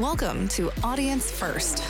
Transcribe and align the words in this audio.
Welcome 0.00 0.48
to 0.48 0.72
Audience 0.82 1.30
First, 1.30 1.84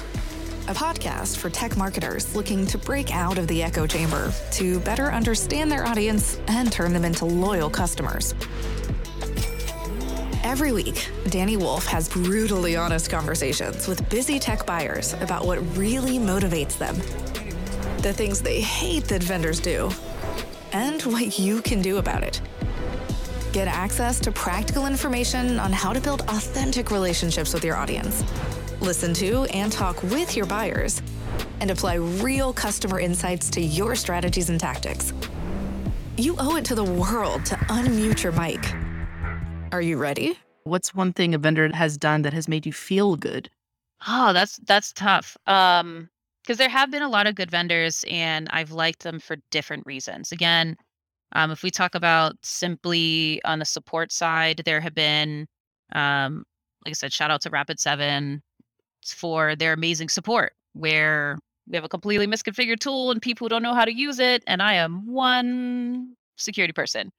a 0.67 0.75
podcast 0.75 1.37
for 1.37 1.49
tech 1.49 1.77
marketers 1.77 2.35
looking 2.35 2.67
to 2.67 2.77
break 2.77 3.15
out 3.15 3.39
of 3.39 3.47
the 3.47 3.63
echo 3.63 3.87
chamber 3.87 4.33
to 4.51 4.81
better 4.81 5.13
understand 5.13 5.71
their 5.71 5.87
audience 5.87 6.41
and 6.49 6.73
turn 6.73 6.93
them 6.93 7.05
into 7.05 7.25
loyal 7.25 7.71
customers. 7.71 8.35
Every 10.43 10.73
week, 10.73 10.97
Dani 11.27 11.57
Woolf 11.57 11.87
has 11.87 12.09
brutally 12.09 12.75
honest 12.75 13.09
conversations 13.11 13.87
with 13.87 14.11
busy 14.11 14.41
tech 14.41 14.67
buyers 14.67 15.13
about 15.21 15.47
what 15.47 15.61
really 15.77 16.19
motivates 16.19 16.77
them, 16.79 16.97
the 18.03 18.13
things 18.13 18.43
they 18.43 18.61
hate 18.61 19.05
that 19.05 19.23
vendors 19.23 19.61
do, 19.61 19.89
and 20.73 21.01
what 21.03 21.39
you 21.39 21.63
can 21.63 21.81
do 21.81 21.99
about 21.99 22.25
it. 22.25 22.41
Get 23.53 23.67
access 23.67 24.21
to 24.21 24.31
practical 24.31 24.87
information 24.87 25.59
on 25.59 25.73
how 25.73 25.93
to 25.93 26.01
build 26.01 26.23
authentic 26.23 26.93
relationships 26.93 27.53
with 27.53 27.65
your 27.65 27.75
audience. 27.75 28.23
Listen 28.81 29.13
to 29.15 29.43
and 29.47 29.73
talk 29.73 30.01
with 30.05 30.37
your 30.37 30.47
buyers, 30.47 31.03
and 31.61 31.71
apply 31.71 31.95
real 31.95 32.53
customer 32.53 33.01
insights 33.01 33.51
to 33.51 33.61
your 33.61 33.97
strategies 33.97 34.51
and 34.51 34.61
tactics. 34.61 35.13
You 36.17 36.37
owe 36.39 36.57
it 36.57 36.65
to 36.67 36.77
the 36.77 36.85
world 36.85 37.45
to 37.47 37.57
unmute 37.57 38.23
your 38.23 38.33
mic. 38.33 38.61
Are 39.73 39.83
you 39.83 39.97
ready? 39.97 40.39
What's 40.63 40.95
one 40.95 41.13
thing 41.13 41.35
a 41.35 41.39
vendor 41.39 41.69
has 41.75 41.99
done 41.99 42.23
that 42.23 42.33
has 42.33 42.47
made 42.47 42.67
you 42.67 42.73
feel 42.73 43.17
good? 43.17 43.51
Oh, 44.07 44.33
that's 44.33 44.59
that's 44.59 44.93
tough. 44.93 45.37
Um, 45.49 46.09
because 46.43 46.57
there 46.57 46.69
have 46.69 46.91
been 46.91 47.03
a 47.03 47.09
lot 47.09 47.27
of 47.27 47.35
good 47.35 47.51
vendors, 47.51 48.05
and 48.09 48.49
I've 48.51 48.71
liked 48.71 49.03
them 49.03 49.19
for 49.19 49.37
different 49.51 49.87
reasons. 49.87 50.31
Again, 50.33 50.77
um, 51.33 51.51
if 51.51 51.63
we 51.63 51.71
talk 51.71 51.95
about 51.95 52.37
simply 52.43 53.41
on 53.45 53.59
the 53.59 53.65
support 53.65 54.13
side, 54.13 54.63
there 54.65 54.81
have 54.81 54.95
been, 54.95 55.47
um, 55.93 56.45
like 56.85 56.91
I 56.91 56.95
said, 56.95 57.13
shout 57.13 57.31
out 57.31 57.43
to 57.43 57.51
Rapid7 57.51 58.41
for 59.07 59.57
their 59.57 59.73
amazing 59.73 60.09
support, 60.09 60.53
where 60.73 61.39
we 61.69 61.77
have 61.77 61.85
a 61.85 61.89
completely 61.89 62.27
misconfigured 62.27 62.81
tool 62.81 63.11
and 63.11 63.23
people 63.23 63.49
don't 63.49 63.63
know 63.63 63.75
how 63.75 63.85
to 63.85 63.95
use 63.95 64.19
it, 64.19 64.43
and 64.47 64.61
I 64.61 64.75
am 64.75 65.07
one 65.07 66.17
security 66.37 66.73
person. 66.73 67.13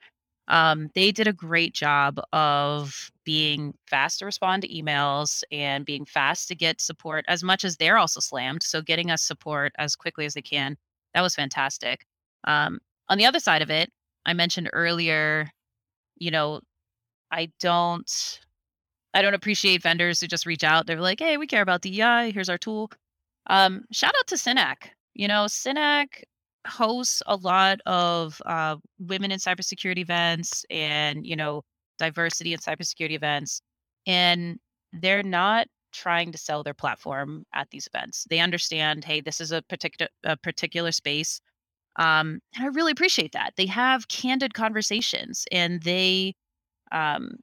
Um, 0.48 0.90
they 0.96 1.12
did 1.12 1.28
a 1.28 1.34
great 1.34 1.74
job 1.74 2.20
of 2.34 3.10
being 3.24 3.74
fast 3.88 4.20
to 4.20 4.26
respond 4.26 4.64
to 4.64 4.68
emails 4.68 5.44
and 5.52 5.86
being 5.86 6.04
fast 6.04 6.50
to 6.50 6.56
get 6.56 6.82
support 6.82 7.24
as 7.30 7.44
much 7.44 7.64
as 7.64 7.78
they're 7.78 7.98
also 7.98 8.20
slammed. 8.20 8.64
So 8.64 8.82
getting 8.82 9.12
us 9.12 9.22
support 9.22 9.72
as 9.78 9.96
quickly 9.96 10.26
as 10.26 10.34
they 10.34 10.42
can. 10.42 10.76
That 11.14 11.22
was 11.22 11.36
fantastic. 11.36 12.06
Um, 12.44 12.80
on 13.08 13.18
the 13.18 13.26
other 13.26 13.40
side 13.40 13.62
of 13.62 13.70
it, 13.70 13.92
I 14.26 14.34
mentioned 14.34 14.70
earlier, 14.74 15.50
you 16.18 16.32
know, 16.32 16.62
I 17.32 17.52
don't 17.60 18.40
I 19.14 19.22
don't 19.22 19.34
appreciate 19.34 19.84
vendors 19.84 20.22
who 20.22 20.28
just 20.28 20.46
reach 20.46 20.64
out. 20.64 20.88
They're 20.88 21.02
like, 21.02 21.20
"Hey, 21.20 21.38
we 21.38 21.48
care 21.48 21.62
about 21.62 21.82
DEI. 21.82 22.32
Here's 22.32 22.50
our 22.50 22.58
tool." 22.58 22.92
Um, 23.48 23.86
shout 23.92 24.14
out 24.18 24.28
to 24.28 24.36
Synack. 24.36 24.90
You 25.16 25.28
know, 25.28 25.46
Synack 25.46 26.24
hosts 26.68 27.22
a 27.28 27.36
lot 27.36 27.80
of 27.86 28.42
uh, 28.46 28.78
women 29.00 29.32
in 29.32 29.40
cybersecurity 29.40 30.00
events 30.00 30.66
and 30.70 31.26
you 31.26 31.36
know 31.36 31.64
diversity 32.00 32.54
in 32.54 32.60
cybersecurity 32.60 33.14
events, 33.14 33.62
and 34.08 34.60
they're 34.94 35.24
not 35.24 35.68
trying 35.94 36.32
to 36.32 36.38
sell 36.38 36.64
their 36.64 36.74
platform 36.74 37.46
at 37.54 37.70
these 37.72 37.88
events. 37.94 38.26
They 38.30 38.40
understand, 38.40 39.04
hey, 39.06 39.22
this 39.22 39.42
is 39.42 39.52
a 39.52 39.62
particular 39.64 40.10
a 40.24 40.38
particular 40.38 40.92
space 40.92 41.42
um, 41.98 42.40
and 42.56 42.66
I 42.66 42.68
really 42.68 42.92
appreciate 42.92 43.34
that. 43.34 43.54
They 43.58 43.66
have 43.68 44.08
candid 44.08 44.54
conversations 44.54 45.46
and 45.52 45.82
they, 45.84 46.36
um, 46.92 47.38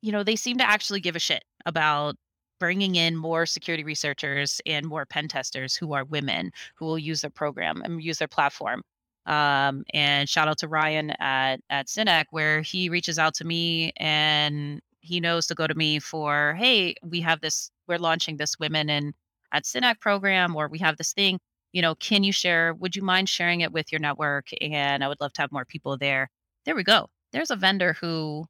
you 0.00 0.12
know, 0.12 0.22
they 0.22 0.36
seem 0.36 0.58
to 0.58 0.68
actually 0.68 1.00
give 1.00 1.16
a 1.16 1.20
shit 1.20 1.44
about 1.66 2.16
bringing 2.58 2.94
in 2.94 3.16
more 3.16 3.44
security 3.44 3.84
researchers 3.84 4.60
and 4.66 4.86
more 4.86 5.04
pen 5.04 5.28
testers 5.28 5.74
who 5.74 5.92
are 5.92 6.04
women 6.04 6.52
who 6.76 6.86
will 6.86 6.98
use 6.98 7.20
their 7.20 7.30
program 7.30 7.82
and 7.82 8.02
use 8.02 8.18
their 8.18 8.28
platform. 8.28 8.82
Um, 9.26 9.84
and 9.94 10.28
shout 10.28 10.48
out 10.48 10.58
to 10.58 10.68
Ryan 10.68 11.10
at 11.20 11.60
at 11.70 11.86
Synack 11.86 12.26
where 12.30 12.60
he 12.62 12.88
reaches 12.88 13.18
out 13.18 13.34
to 13.34 13.44
me 13.44 13.92
and 13.98 14.80
he 15.00 15.20
knows 15.20 15.46
to 15.48 15.54
go 15.54 15.66
to 15.66 15.74
me 15.74 15.98
for, 15.98 16.54
hey, 16.58 16.94
we 17.04 17.20
have 17.20 17.40
this, 17.40 17.70
we're 17.88 17.98
launching 17.98 18.36
this 18.36 18.58
women 18.58 18.88
in 18.88 19.12
at 19.52 19.64
Synack 19.64 20.00
program, 20.00 20.56
or 20.56 20.68
we 20.68 20.78
have 20.78 20.96
this 20.96 21.12
thing 21.12 21.38
you 21.72 21.82
know, 21.82 21.94
can 21.96 22.22
you 22.22 22.32
share? 22.32 22.74
Would 22.74 22.96
you 22.96 23.02
mind 23.02 23.28
sharing 23.28 23.62
it 23.62 23.72
with 23.72 23.90
your 23.90 24.00
network? 24.00 24.48
And 24.60 25.02
I 25.02 25.08
would 25.08 25.20
love 25.20 25.32
to 25.34 25.42
have 25.42 25.52
more 25.52 25.64
people 25.64 25.96
there. 25.96 26.28
There 26.64 26.76
we 26.76 26.84
go. 26.84 27.08
There's 27.32 27.50
a 27.50 27.56
vendor 27.56 27.94
who 27.94 28.46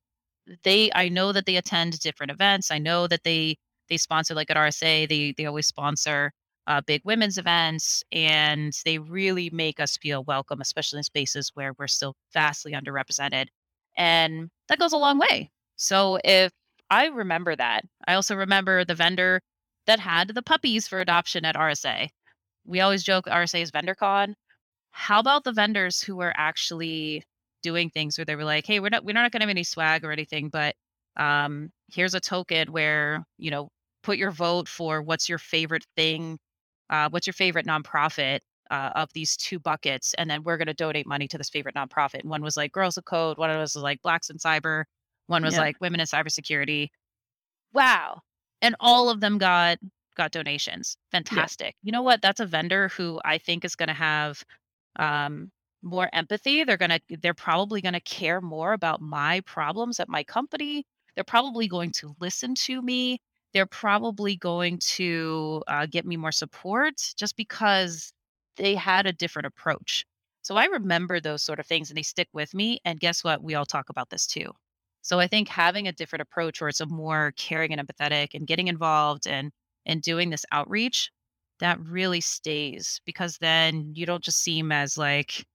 they 0.64 0.90
I 0.94 1.08
know 1.08 1.32
that 1.32 1.46
they 1.46 1.56
attend 1.56 1.98
different 2.00 2.32
events. 2.32 2.70
I 2.70 2.78
know 2.78 3.06
that 3.06 3.24
they 3.24 3.56
they 3.88 3.96
sponsor 3.96 4.34
like 4.34 4.50
at 4.50 4.56
RSA, 4.56 5.08
they 5.08 5.34
they 5.36 5.46
always 5.46 5.66
sponsor 5.66 6.32
uh, 6.66 6.80
big 6.86 7.02
women's 7.04 7.38
events 7.38 8.04
and 8.12 8.72
they 8.84 8.98
really 8.98 9.50
make 9.50 9.80
us 9.80 9.96
feel 9.96 10.24
welcome, 10.24 10.60
especially 10.60 10.98
in 10.98 11.02
spaces 11.04 11.50
where 11.54 11.72
we're 11.78 11.88
still 11.88 12.14
vastly 12.32 12.72
underrepresented. 12.72 13.46
And 13.96 14.50
that 14.68 14.78
goes 14.78 14.92
a 14.92 14.96
long 14.98 15.18
way. 15.18 15.50
So 15.76 16.18
if 16.24 16.52
I 16.90 17.06
remember 17.06 17.56
that, 17.56 17.84
I 18.06 18.14
also 18.14 18.36
remember 18.36 18.84
the 18.84 18.94
vendor 18.94 19.40
that 19.86 19.98
had 19.98 20.28
the 20.28 20.42
puppies 20.42 20.86
for 20.86 21.00
adoption 21.00 21.44
at 21.44 21.56
RSA 21.56 22.08
we 22.64 22.80
always 22.80 23.02
joke 23.02 23.26
RSA 23.26 23.62
is 23.62 23.70
VendorCon. 23.70 24.34
How 24.90 25.20
about 25.20 25.44
the 25.44 25.52
vendors 25.52 26.02
who 26.02 26.16
were 26.16 26.32
actually 26.36 27.24
doing 27.62 27.90
things 27.90 28.18
where 28.18 28.24
they 28.24 28.36
were 28.36 28.44
like, 28.44 28.66
hey, 28.66 28.80
we're 28.80 28.90
not 28.90 29.04
we're 29.04 29.14
not 29.14 29.32
gonna 29.32 29.44
have 29.44 29.50
any 29.50 29.64
swag 29.64 30.04
or 30.04 30.12
anything, 30.12 30.48
but 30.48 30.74
um, 31.16 31.70
here's 31.92 32.14
a 32.14 32.20
token 32.20 32.72
where, 32.72 33.24
you 33.38 33.50
know, 33.50 33.68
put 34.02 34.18
your 34.18 34.30
vote 34.30 34.68
for 34.68 35.02
what's 35.02 35.28
your 35.28 35.38
favorite 35.38 35.86
thing, 35.96 36.38
uh, 36.90 37.08
what's 37.10 37.26
your 37.26 37.34
favorite 37.34 37.66
nonprofit 37.66 38.40
uh, 38.70 38.90
of 38.94 39.08
these 39.14 39.36
two 39.36 39.58
buckets, 39.58 40.14
and 40.14 40.28
then 40.30 40.42
we're 40.42 40.56
gonna 40.56 40.74
donate 40.74 41.06
money 41.06 41.28
to 41.28 41.38
this 41.38 41.50
favorite 41.50 41.74
nonprofit. 41.74 42.20
And 42.20 42.30
one 42.30 42.42
was 42.42 42.56
like 42.56 42.72
Girls 42.72 42.96
of 42.96 43.04
Code, 43.04 43.38
one 43.38 43.50
was 43.56 43.76
like 43.76 44.02
Blacks 44.02 44.30
in 44.30 44.38
Cyber, 44.38 44.84
one 45.26 45.42
was 45.42 45.54
yeah. 45.54 45.60
like 45.60 45.76
Women 45.80 46.00
in 46.00 46.06
Cybersecurity. 46.06 46.88
Wow. 47.72 48.20
And 48.60 48.76
all 48.80 49.08
of 49.08 49.20
them 49.20 49.38
got 49.38 49.78
got 50.14 50.32
donations. 50.32 50.96
Fantastic. 51.10 51.74
Yeah. 51.82 51.86
You 51.88 51.92
know 51.92 52.02
what? 52.02 52.22
That's 52.22 52.40
a 52.40 52.46
vendor 52.46 52.88
who 52.88 53.20
I 53.24 53.38
think 53.38 53.64
is 53.64 53.76
going 53.76 53.88
to 53.88 53.94
have 53.94 54.44
um, 54.96 55.50
more 55.82 56.08
empathy. 56.12 56.64
They're 56.64 56.76
going 56.76 56.90
to, 56.90 57.00
they're 57.20 57.34
probably 57.34 57.80
going 57.80 57.94
to 57.94 58.00
care 58.00 58.40
more 58.40 58.72
about 58.72 59.00
my 59.00 59.40
problems 59.40 60.00
at 60.00 60.08
my 60.08 60.24
company. 60.24 60.84
They're 61.14 61.24
probably 61.24 61.68
going 61.68 61.92
to 61.92 62.14
listen 62.20 62.54
to 62.66 62.80
me. 62.80 63.18
They're 63.52 63.66
probably 63.66 64.36
going 64.36 64.78
to 64.78 65.62
uh, 65.68 65.86
get 65.86 66.06
me 66.06 66.16
more 66.16 66.32
support 66.32 66.94
just 67.16 67.36
because 67.36 68.12
they 68.56 68.74
had 68.74 69.06
a 69.06 69.12
different 69.12 69.46
approach. 69.46 70.04
So 70.42 70.56
I 70.56 70.64
remember 70.66 71.20
those 71.20 71.42
sort 71.42 71.60
of 71.60 71.66
things 71.66 71.90
and 71.90 71.96
they 71.96 72.02
stick 72.02 72.28
with 72.32 72.54
me. 72.54 72.80
And 72.84 72.98
guess 72.98 73.22
what? 73.22 73.42
We 73.42 73.54
all 73.54 73.66
talk 73.66 73.90
about 73.90 74.10
this 74.10 74.26
too. 74.26 74.52
So 75.02 75.18
I 75.20 75.26
think 75.26 75.48
having 75.48 75.88
a 75.88 75.92
different 75.92 76.22
approach 76.22 76.60
where 76.60 76.68
it's 76.68 76.80
a 76.80 76.86
more 76.86 77.32
caring 77.36 77.72
and 77.72 77.86
empathetic 77.86 78.34
and 78.34 78.46
getting 78.46 78.68
involved 78.68 79.26
and 79.26 79.50
and 79.86 80.02
doing 80.02 80.30
this 80.30 80.44
outreach, 80.52 81.10
that 81.60 81.80
really 81.80 82.20
stays 82.20 83.00
because 83.06 83.38
then 83.38 83.92
you 83.94 84.04
don't 84.04 84.24
just 84.24 84.42
seem 84.42 84.72
as 84.72 84.98
like, 84.98 85.46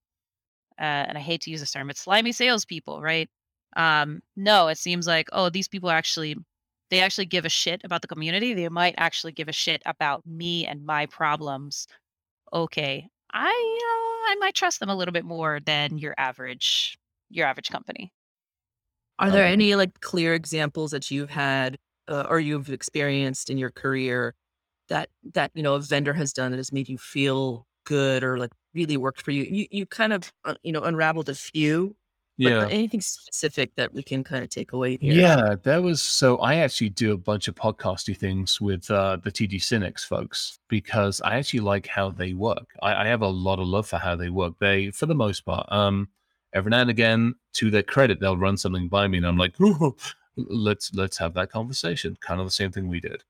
uh, 0.79 1.05
and 1.07 1.17
I 1.17 1.21
hate 1.21 1.41
to 1.41 1.51
use 1.51 1.59
this 1.59 1.71
term, 1.71 1.89
it's 1.89 2.01
slimy 2.01 2.31
salespeople, 2.31 3.01
right? 3.01 3.29
Um, 3.75 4.21
no, 4.35 4.69
it 4.69 4.77
seems 4.77 5.05
like, 5.07 5.27
oh, 5.33 5.49
these 5.49 5.67
people 5.67 5.89
actually, 5.89 6.35
they 6.89 7.01
actually 7.01 7.25
give 7.25 7.45
a 7.45 7.49
shit 7.49 7.81
about 7.83 8.01
the 8.01 8.07
community. 8.07 8.53
They 8.53 8.69
might 8.69 8.95
actually 8.97 9.33
give 9.33 9.49
a 9.49 9.53
shit 9.53 9.81
about 9.85 10.25
me 10.25 10.65
and 10.65 10.85
my 10.85 11.05
problems. 11.07 11.87
Okay, 12.53 13.09
I, 13.33 13.49
uh, 13.49 14.31
I 14.31 14.35
might 14.39 14.55
trust 14.55 14.79
them 14.79 14.89
a 14.89 14.95
little 14.95 15.11
bit 15.11 15.25
more 15.25 15.59
than 15.65 15.97
your 15.97 16.15
average, 16.17 16.97
your 17.29 17.45
average 17.45 17.69
company. 17.69 18.13
Are 19.19 19.31
there 19.31 19.45
any 19.45 19.75
like 19.75 19.99
clear 19.99 20.33
examples 20.35 20.91
that 20.91 21.09
you've 21.09 21.31
had 21.31 21.77
uh, 22.07 22.25
or 22.29 22.39
you've 22.39 22.69
experienced 22.69 23.49
in 23.49 23.57
your 23.57 23.71
career 23.71 24.35
that 24.89 25.09
that 25.33 25.51
you 25.53 25.63
know 25.63 25.75
a 25.75 25.79
vendor 25.79 26.13
has 26.13 26.33
done 26.33 26.51
that 26.51 26.57
has 26.57 26.71
made 26.71 26.89
you 26.89 26.97
feel 26.97 27.65
good 27.85 28.23
or 28.23 28.37
like 28.37 28.51
really 28.73 28.97
worked 28.97 29.21
for 29.21 29.31
you 29.31 29.43
you 29.43 29.65
you 29.71 29.85
kind 29.85 30.13
of 30.13 30.31
uh, 30.45 30.55
you 30.63 30.71
know 30.71 30.81
unraveled 30.81 31.29
a 31.29 31.35
few 31.35 31.95
yeah. 32.37 32.67
anything 32.69 33.01
specific 33.01 33.73
that 33.75 33.93
we 33.93 34.03
can 34.03 34.23
kind 34.23 34.43
of 34.43 34.49
take 34.51 34.71
away 34.71 34.97
here? 35.01 35.13
Yeah 35.13 35.55
that 35.63 35.81
was 35.81 36.01
so 36.01 36.37
i 36.37 36.55
actually 36.55 36.89
do 36.89 37.13
a 37.13 37.17
bunch 37.17 37.47
of 37.47 37.55
podcasty 37.55 38.15
things 38.15 38.61
with 38.61 38.89
uh, 38.91 39.17
the 39.23 39.31
TD 39.31 39.55
SYNNEX 39.55 40.05
folks 40.05 40.59
because 40.67 41.21
i 41.21 41.35
actually 41.35 41.61
like 41.61 41.87
how 41.87 42.11
they 42.11 42.33
work. 42.33 42.67
I, 42.81 43.03
I 43.03 43.07
have 43.07 43.21
a 43.21 43.27
lot 43.27 43.59
of 43.59 43.67
love 43.67 43.87
for 43.87 43.97
how 43.97 44.15
they 44.15 44.29
work. 44.29 44.53
They 44.59 44.91
for 44.91 45.05
the 45.07 45.15
most 45.15 45.45
part 45.45 45.65
um 45.71 46.09
every 46.53 46.69
now 46.69 46.81
and 46.81 46.89
again 46.89 47.35
to 47.53 47.69
their 47.69 47.83
credit 47.83 48.19
they'll 48.19 48.37
run 48.37 48.57
something 48.57 48.87
by 48.87 49.07
me 49.07 49.17
and 49.17 49.27
i'm 49.27 49.37
like 49.37 49.55
let's 50.37 50.93
let's 50.93 51.17
have 51.17 51.33
that 51.33 51.51
conversation. 51.51 52.17
Kind 52.21 52.39
of 52.39 52.47
the 52.47 52.51
same 52.51 52.71
thing 52.71 52.87
we 52.87 52.99
did. 52.99 53.23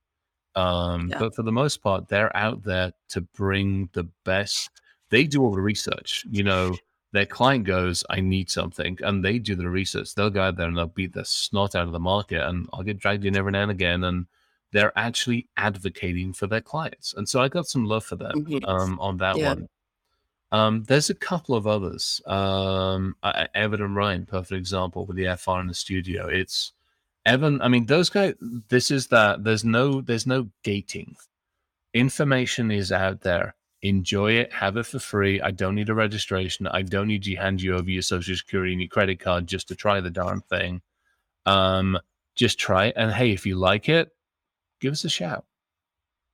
Um, 0.56 1.10
yeah. 1.10 1.20
But 1.20 1.36
for 1.36 1.44
the 1.44 1.52
most 1.52 1.82
part, 1.82 2.08
they're 2.08 2.36
out 2.36 2.64
there 2.64 2.92
to 3.10 3.22
bring 3.22 3.90
the 3.94 4.06
best. 4.26 4.70
They 5.10 5.26
do 5.26 5.42
all 5.44 5.54
the 5.54 5.62
research. 5.62 6.26
You 6.30 6.44
know, 6.44 6.76
their 7.12 7.26
client 7.26 7.66
goes, 7.66 8.04
"I 8.10 8.20
need 8.20 8.50
something," 8.50 8.98
and 9.04 9.24
they 9.24 9.40
do 9.40 9.56
the 9.56 9.70
research. 9.70 10.14
They'll 10.16 10.30
go 10.30 10.42
out 10.42 10.58
there 10.58 10.68
and 10.68 10.78
they'll 10.78 10.88
beat 10.88 11.14
the 11.14 11.26
snot 11.26 11.76
out 11.76 11.86
of 11.88 11.92
the 11.94 12.00
market, 12.00 12.42
and 12.48 12.68
I'll 12.74 12.84
get 12.84 12.98
dragged 13.00 13.26
in 13.26 13.38
every 13.38 13.52
now 13.52 13.64
and 13.64 13.72
again, 13.72 14.04
and 14.04 14.26
they're 14.72 14.98
actually 14.98 15.48
advocating 15.56 16.34
for 16.34 16.48
their 16.48 16.60
clients. 16.62 17.14
And 17.14 17.28
so 17.30 17.40
I 17.42 17.48
got 17.48 17.68
some 17.68 17.86
love 17.86 18.04
for 18.04 18.18
them 18.18 18.46
Mhm. 18.46 18.68
um, 18.68 19.00
on 19.00 19.18
that 19.18 19.38
Yeah. 19.38 19.48
one. 19.50 19.70
Um, 20.52 20.84
there's 20.84 21.10
a 21.10 21.16
couple 21.16 21.56
of 21.56 21.68
others. 21.68 22.22
Um, 22.26 23.16
Evan 23.54 23.82
and 23.82 23.96
Ryan, 23.96 24.26
perfect 24.26 24.58
example 24.58 25.06
with 25.06 25.16
the 25.18 25.28
FR 25.28 25.60
in 25.62 25.68
the 25.68 25.74
studio. 25.74 26.28
It's 26.28 26.74
Evan. 27.28 27.62
I 27.62 27.68
mean, 27.68 27.86
those 27.86 28.10
guys. 28.10 28.34
This 28.70 28.90
is 28.90 29.08
that. 29.08 29.44
There's 29.44 29.64
no. 29.64 30.02
There's 30.02 30.26
no 30.26 30.50
gating. 30.64 31.16
Information 31.94 32.72
is 32.72 32.92
out 32.92 33.22
there. 33.22 33.56
Enjoy 33.82 34.32
it. 34.32 34.52
Have 34.54 34.78
it 34.78 34.86
for 34.86 35.00
free. 35.00 35.40
I 35.42 35.52
don't 35.52 35.76
need 35.76 35.90
a 35.90 35.94
registration. 35.94 36.68
I 36.68 36.82
don't 36.82 37.08
need 37.08 37.26
you 37.26 37.38
hand 37.38 37.62
you 37.62 37.76
over 37.76 37.90
your 37.90 38.02
social 38.02 38.36
security 38.36 38.72
and 38.74 38.82
your 38.82 38.90
credit 38.90 39.20
card 39.20 39.46
just 39.46 39.68
to 39.68 39.76
try 39.76 40.00
the 40.02 40.10
darn 40.10 40.42
thing. 40.42 40.82
Um, 41.46 42.00
just 42.36 42.58
try 42.60 42.88
it. 42.88 42.96
And 42.98 43.12
hey, 43.12 43.32
if 43.32 43.46
you 43.46 43.56
like 43.56 43.88
it, 43.90 44.10
give 44.80 44.94
us 44.94 45.06
a 45.06 45.10
shout. 45.10 45.46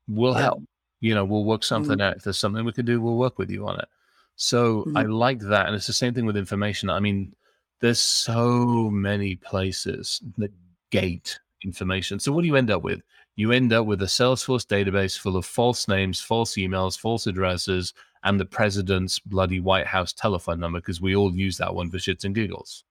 We'll 0.08 0.34
Yeah. 0.34 0.42
help. 0.42 0.64
You 1.02 1.16
know, 1.16 1.26
we'll 1.26 1.44
work 1.44 1.64
something 1.64 2.00
out. 2.00 2.18
If 2.18 2.24
there's 2.24 2.38
something 2.38 2.64
we 2.64 2.72
can 2.72 2.86
do, 2.86 3.02
we'll 3.02 3.18
work 3.18 3.38
with 3.38 3.50
you 3.52 3.68
on 3.68 3.80
it. 3.80 3.90
So 4.36 4.90
I 4.96 5.04
like 5.04 5.40
that. 5.40 5.68
And 5.68 5.76
it's 5.76 5.88
the 5.88 5.94
same 5.94 6.14
thing 6.14 6.26
with 6.26 6.38
information. 6.38 6.90
I 6.90 7.00
mean, 7.02 7.36
there's 7.82 8.00
so 8.00 8.90
many 8.90 9.36
places 9.36 10.22
that 10.38 10.52
gate 10.94 11.40
information. 11.64 12.20
So 12.20 12.32
what 12.32 12.42
do 12.42 12.48
you 12.48 12.56
end 12.58 12.72
up 12.72 12.84
with? 12.84 13.02
You 13.36 13.52
end 13.52 13.74
up 13.74 13.86
with 13.88 14.02
a 14.04 14.06
Salesforce 14.08 14.66
database 14.68 15.18
full 15.18 15.38
of 15.38 15.46
false 15.46 15.88
names, 15.88 16.22
false 16.22 16.54
emails, 16.56 17.00
false 17.00 17.26
addresses, 17.28 17.94
and 18.24 18.40
the 18.40 18.46
president's 18.46 19.20
bloody 19.20 19.60
White 19.60 19.88
House 19.88 20.14
telephone 20.14 20.60
number 20.60 20.80
because 20.80 21.02
we 21.02 21.16
all 21.16 21.34
use 21.36 21.58
that 21.58 21.74
one 21.76 21.90
for 21.90 21.98
shits 21.98 22.26
and 22.26 22.36
giggles. 22.36 22.84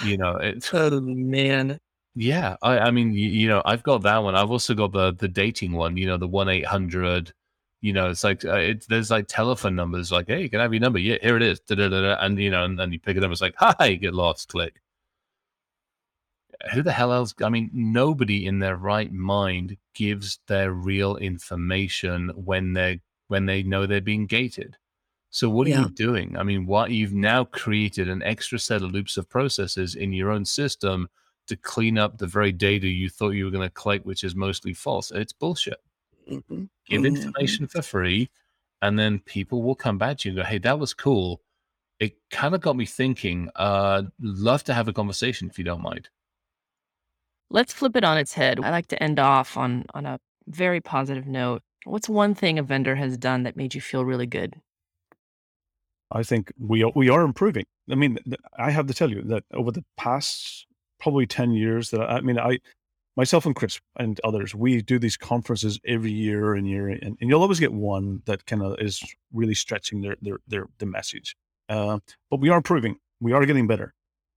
You 0.00 0.16
know, 0.18 0.36
it's 0.36 0.70
Oh 0.74 1.00
man. 1.00 1.78
yeah. 2.14 2.56
I, 2.62 2.78
I 2.78 2.90
mean, 2.90 3.12
you, 3.12 3.28
you 3.28 3.48
know, 3.48 3.62
I've 3.64 3.82
got 3.82 4.02
that 4.02 4.18
one. 4.18 4.34
I've 4.34 4.50
also 4.50 4.74
got 4.74 4.92
the 4.92 5.12
the 5.14 5.28
dating 5.28 5.72
one. 5.72 5.96
You 5.96 6.06
know, 6.06 6.16
the 6.18 6.28
one 6.28 6.48
eight 6.48 6.66
hundred. 6.66 7.32
You 7.80 7.92
know, 7.92 8.10
it's 8.10 8.24
like 8.24 8.44
uh, 8.44 8.54
it's 8.56 8.86
there's 8.86 9.10
like 9.10 9.26
telephone 9.28 9.76
numbers. 9.76 10.10
Like, 10.12 10.26
hey, 10.28 10.42
you 10.42 10.50
can 10.50 10.60
I 10.60 10.64
have 10.64 10.72
your 10.74 10.80
number. 10.80 10.98
Yeah, 10.98 11.18
here 11.22 11.36
it 11.36 11.42
is. 11.42 11.60
Da-da-da-da. 11.60 12.16
And 12.24 12.38
you 12.38 12.50
know, 12.50 12.64
and 12.64 12.78
then 12.78 12.92
you 12.92 13.00
pick 13.00 13.16
it 13.16 13.24
up. 13.24 13.30
It's 13.32 13.40
like, 13.42 13.54
hi, 13.58 13.94
get 13.96 14.14
lost. 14.14 14.48
Click. 14.48 14.80
Who 16.74 16.82
the 16.82 16.92
hell 16.92 17.12
else? 17.12 17.34
I 17.42 17.48
mean, 17.50 17.70
nobody 17.72 18.44
in 18.46 18.58
their 18.58 18.76
right 18.76 19.12
mind 19.12 19.76
gives 19.94 20.40
their 20.48 20.72
real 20.72 21.16
information 21.16 22.30
when 22.30 22.72
they 22.72 23.00
when 23.28 23.46
they 23.46 23.62
know 23.62 23.86
they're 23.86 24.00
being 24.00 24.26
gated. 24.26 24.76
So 25.30 25.50
what 25.50 25.66
are 25.66 25.70
Yeah. 25.70 25.80
you 25.80 25.90
doing? 25.90 26.36
I 26.38 26.44
mean, 26.44 26.66
what 26.66 26.92
you've 26.92 27.14
now 27.14 27.44
created 27.44 28.08
an 28.08 28.22
extra 28.22 28.58
set 28.58 28.82
of 28.82 28.92
loops 28.92 29.16
of 29.18 29.28
processes 29.28 29.96
in 29.96 30.12
your 30.14 30.30
own 30.30 30.44
system 30.46 31.08
to 31.48 31.56
clean 31.56 31.98
up 31.98 32.18
the 32.18 32.28
very 32.28 32.52
data 32.52 32.88
you 32.88 33.10
thought 33.10 33.30
you 33.32 33.44
were 33.46 33.50
going 33.52 33.68
to 33.68 33.74
collect, 33.74 34.06
which 34.06 34.24
is 34.24 34.36
mostly 34.36 34.74
false. 34.74 35.10
It's 35.12 35.32
bullshit. 35.34 35.80
Mhm. 36.26 36.68
Give 36.86 37.04
Mhm. 37.04 37.04
information 37.04 37.66
for 37.66 37.82
free, 37.82 38.30
and 38.82 38.98
then 38.98 39.20
people 39.20 39.62
will 39.62 39.74
come 39.74 39.98
back 39.98 40.18
to 40.18 40.28
you 40.28 40.32
and 40.32 40.44
go, 40.44 40.48
"Hey, 40.48 40.58
that 40.58 40.78
was 40.78 40.94
cool. 40.94 41.42
It 42.00 42.18
kind 42.30 42.54
of 42.54 42.60
got 42.62 42.76
me 42.76 42.86
thinking. 42.86 43.50
Uh, 43.56 44.04
love 44.20 44.64
to 44.64 44.74
have 44.74 44.88
a 44.88 44.94
conversation 44.94 45.48
if 45.50 45.58
you 45.58 45.64
don't 45.64 45.82
mind." 45.82 46.10
Let's 47.50 47.72
flip 47.72 47.96
it 47.96 48.04
on 48.04 48.18
its 48.18 48.34
head. 48.34 48.60
I 48.62 48.70
like 48.70 48.88
to 48.88 49.02
end 49.02 49.18
off 49.18 49.56
on 49.56 49.84
on 49.94 50.06
a 50.06 50.18
very 50.46 50.80
positive 50.80 51.26
note. 51.26 51.62
What's 51.84 52.08
one 52.08 52.34
thing 52.34 52.58
a 52.58 52.62
vendor 52.62 52.96
has 52.96 53.16
done 53.16 53.44
that 53.44 53.56
made 53.56 53.74
you 53.74 53.80
feel 53.80 54.04
really 54.04 54.26
good? 54.26 54.60
I 56.10 56.22
think 56.22 56.52
we 56.58 56.82
are, 56.82 56.92
we 56.94 57.08
are 57.08 57.22
improving. 57.22 57.64
I 57.90 57.94
mean, 57.94 58.18
I 58.58 58.70
have 58.70 58.86
to 58.86 58.94
tell 58.94 59.10
you 59.10 59.22
that 59.24 59.44
over 59.52 59.70
the 59.70 59.84
past 59.96 60.66
probably 61.00 61.26
10 61.26 61.52
years 61.52 61.90
that 61.90 62.00
I, 62.00 62.16
I 62.16 62.20
mean, 62.20 62.38
I, 62.38 62.58
myself 63.16 63.46
and 63.46 63.54
Chris 63.54 63.80
and 63.98 64.18
others, 64.24 64.54
we 64.54 64.80
do 64.82 64.98
these 64.98 65.16
conferences 65.16 65.78
every 65.86 66.10
year 66.10 66.54
and 66.54 66.68
year, 66.68 66.88
and, 66.88 67.16
and 67.20 67.30
you'll 67.30 67.42
always 67.42 67.60
get 67.60 67.72
one 67.72 68.22
that 68.24 68.46
kind 68.46 68.62
of 68.62 68.76
is 68.80 69.02
really 69.32 69.54
stretching 69.54 70.00
their, 70.00 70.16
their, 70.22 70.38
their, 70.46 70.66
the 70.78 70.86
message. 70.86 71.36
Uh, 71.68 71.98
but 72.30 72.40
we 72.40 72.48
are 72.48 72.56
improving. 72.56 72.96
We 73.20 73.32
are 73.32 73.44
getting 73.44 73.66
better. 73.66 73.92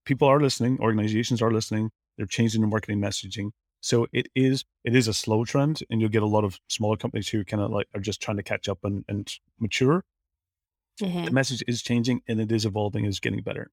People 0.05 0.27
are 0.27 0.41
listening. 0.41 0.79
Organizations 0.79 1.41
are 1.41 1.51
listening. 1.51 1.91
They're 2.21 2.27
changing 2.27 2.61
their 2.61 2.69
marketing 2.69 2.99
messaging. 3.01 3.51
So 3.81 4.07
it 4.13 4.29
is, 4.35 4.65
it 4.85 4.95
is 4.95 5.09
a 5.09 5.15
slow 5.15 5.45
trend 5.45 5.81
and 5.89 6.01
you'll 6.01 6.11
get 6.11 6.23
a 6.23 6.27
lot 6.27 6.45
of 6.45 6.59
smaller 6.69 6.97
companies 6.97 7.29
who 7.29 7.43
kind 7.45 7.63
of 7.63 7.71
like 7.71 7.87
are 7.95 8.01
just 8.01 8.21
trying 8.21 8.37
to 8.37 8.43
catch 8.43 8.69
up 8.69 8.79
and, 8.83 9.05
and 9.09 9.33
mature 9.59 10.05
Mhm. 11.01 11.25
the 11.25 11.31
message 11.31 11.63
is 11.67 11.81
changing 11.81 12.21
and 12.27 12.39
it 12.39 12.51
is 12.51 12.65
evolving 12.65 13.05
is 13.05 13.19
getting 13.19 13.41
better. 13.41 13.71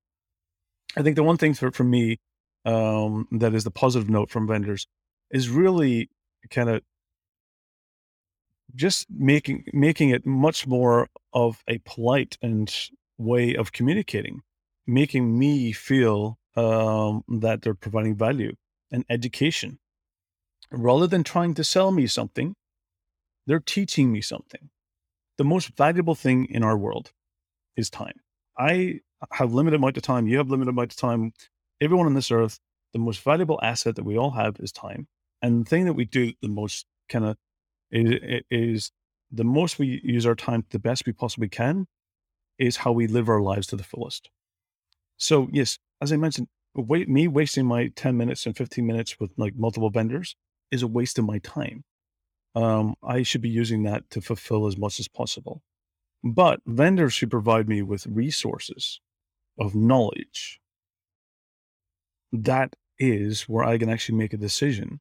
I 0.97 1.03
think 1.03 1.17
the 1.17 1.25
one 1.25 1.39
thing 1.39 1.55
for, 1.55 1.73
for 1.73 1.85
me 1.85 2.19
um, 2.67 3.29
that 3.33 3.55
is 3.55 3.65
the 3.65 3.73
positive 3.73 4.11
note 4.11 4.31
from 4.31 4.49
vendors 4.49 4.89
is 5.33 5.51
really 5.51 6.11
kind 6.51 6.71
of 6.71 6.83
just 8.75 9.07
making 9.11 9.65
making 9.73 10.11
it 10.11 10.27
much 10.27 10.67
more 10.67 11.09
of 11.33 11.63
a 11.69 11.79
polite 11.79 12.37
and 12.43 12.91
way 13.17 13.55
of 13.55 13.73
communicating, 13.73 14.43
making 14.87 15.39
me 15.39 15.73
feel 15.73 16.38
um, 16.57 17.25
that 17.29 17.63
they're 17.63 17.75
providing 17.75 18.17
value 18.17 18.55
and 18.91 19.05
education. 19.09 19.79
Rather 20.71 21.07
than 21.07 21.25
trying 21.25 21.55
to 21.55 21.65
sell 21.65 21.91
me 21.91 22.07
something, 22.07 22.55
they're 23.47 23.61
teaching 23.61 24.13
me 24.13 24.21
something. 24.21 24.71
The 25.39 25.45
most 25.45 25.77
valuable 25.77 26.15
thing 26.15 26.47
in 26.47 26.63
our 26.63 26.77
world 26.77 27.13
is 27.77 27.89
time. 27.89 28.21
I 28.59 29.01
have 29.33 29.53
limited 29.55 29.77
amount 29.77 29.97
of 29.97 30.03
time. 30.03 30.27
You 30.27 30.39
have 30.39 30.51
limited 30.51 30.71
amount 30.71 30.93
of 30.93 30.99
time. 30.99 31.33
Everyone 31.81 32.07
on 32.07 32.15
this 32.15 32.31
earth, 32.31 32.59
the 32.93 32.99
most 32.99 33.21
valuable 33.23 33.59
asset 33.63 33.97
that 33.97 34.05
we 34.05 34.19
all 34.19 34.33
have 34.33 34.57
is 34.59 34.73
time. 34.73 35.07
And 35.41 35.65
the 35.65 35.69
thing 35.69 35.85
that 35.85 35.93
we 35.93 36.05
do 36.05 36.33
the 36.43 36.49
most 36.49 36.87
kind 37.09 37.25
of 37.25 37.37
is, 37.91 38.43
is 38.51 38.93
the 39.31 39.45
most 39.45 39.79
we 39.79 40.01
use 40.03 40.27
our 40.27 40.35
time 40.35 40.65
the 40.71 40.79
best 40.79 41.07
we 41.07 41.13
possibly 41.13 41.49
can 41.49 41.87
is 42.59 42.79
how 42.79 42.93
we 42.93 43.07
live 43.07 43.29
our 43.29 43.41
lives 43.41 43.67
to 43.69 43.77
the 43.77 43.85
fullest. 43.85 44.31
So 45.17 45.49
yes, 45.53 45.79
as 46.01 46.13
I 46.13 46.17
mentioned, 46.17 46.49
wait, 46.75 47.09
me 47.09 47.29
wasting 47.29 47.67
my 47.67 47.89
10 47.89 48.17
minutes 48.17 48.47
and 48.47 48.57
15 48.57 48.87
minutes 48.87 49.19
with 49.19 49.33
like 49.37 49.55
multiple 49.57 49.91
vendors 49.91 50.37
is 50.71 50.83
a 50.83 50.87
waste 50.87 51.19
of 51.19 51.25
my 51.25 51.39
time. 51.39 51.85
Um, 52.55 52.95
I 53.03 53.23
should 53.23 53.41
be 53.41 53.49
using 53.49 53.83
that 53.85 54.09
to 54.11 54.21
fulfill 54.21 54.67
as 54.67 54.77
much 54.77 54.99
as 55.01 55.09
possible. 55.09 55.63
But 56.25 56.61
vendors 56.67 57.13
should 57.15 57.31
provide 57.31 57.69
me 57.69 57.83
with 57.83 58.07
resources 58.07 59.01
of 59.59 59.75
knowledge. 59.75 60.61
That 62.33 62.75
is 62.99 63.43
where 63.43 63.65
I 63.65 63.79
can 63.79 63.89
actually 63.89 64.19
make 64.19 64.33
a 64.33 64.39
decision 64.39 65.01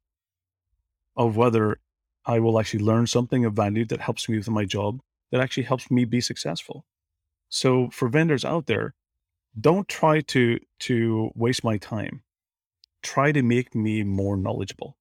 of 1.15 1.35
whether 1.35 1.79
I 2.25 2.39
will 2.39 2.59
actually 2.59 2.83
learn 2.83 3.07
something 3.07 3.45
of 3.45 3.53
value 3.53 3.85
that 3.85 4.01
helps 4.01 4.29
me 4.29 4.37
with 4.37 4.49
my 4.49 4.65
job, 4.65 4.99
that 5.31 5.41
actually 5.41 5.63
helps 5.63 5.89
me 5.89 6.05
be 6.05 6.21
successful. 6.21 6.85
So 7.49 7.89
for 7.89 8.07
vendors 8.07 8.45
out 8.45 8.67
there, 8.67 8.93
don't 9.59 9.87
try 9.87 10.21
to 10.21 10.59
to 10.81 11.31
waste 11.35 11.63
my 11.63 11.77
time. 11.77 12.23
Try 13.03 13.31
to 13.31 13.41
make 13.43 13.75
me 13.75 14.03
more 14.03 14.37
knowledgeable. 14.37 14.97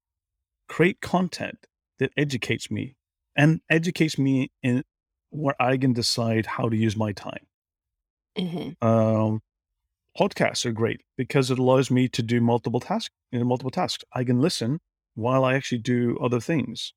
Create 0.68 1.00
content 1.00 1.66
that 1.98 2.12
educates 2.16 2.70
me 2.70 2.96
and 3.36 3.60
educates 3.70 4.18
me 4.18 4.50
in 4.62 4.84
where 5.30 5.60
I 5.60 5.76
can 5.76 5.92
decide 5.92 6.46
how 6.46 6.68
to 6.68 6.76
use 6.76 6.96
my 6.96 7.12
time. 7.12 7.46
Mhm. 8.38 8.76
Um, 8.82 9.42
podcasts 10.18 10.66
are 10.66 10.72
great 10.72 11.02
because 11.16 11.50
it 11.50 11.58
allows 11.58 11.90
me 11.90 12.08
to 12.08 12.22
do 12.22 12.40
multiple 12.40 12.80
tasks. 12.80 13.14
You 13.32 13.40
know, 13.40 13.44
multiple 13.44 13.70
tasks. 13.70 14.04
I 14.12 14.24
can 14.24 14.40
listen 14.40 14.80
while 15.14 15.44
I 15.44 15.54
actually 15.54 15.78
do 15.78 16.18
other 16.18 16.40
things, 16.40 16.92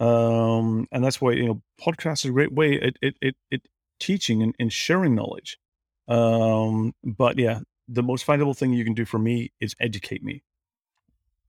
um, 0.00 0.88
and 0.92 1.04
that's 1.04 1.20
why 1.20 1.32
you 1.32 1.46
know 1.46 1.62
podcasts 1.80 2.24
is 2.24 2.30
a 2.30 2.32
great 2.32 2.52
way. 2.52 2.74
It 2.74 2.98
it 3.02 3.16
it, 3.22 3.36
it 3.50 3.62
teaching 4.00 4.42
and, 4.42 4.54
and 4.58 4.72
sharing 4.72 5.14
knowledge. 5.14 5.58
Um, 6.08 6.92
but 7.04 7.38
yeah, 7.38 7.60
the 7.88 8.02
most 8.02 8.24
valuable 8.24 8.54
thing 8.54 8.72
you 8.72 8.84
can 8.84 8.94
do 8.94 9.04
for 9.04 9.18
me 9.18 9.52
is 9.60 9.74
educate 9.80 10.22
me. 10.22 10.42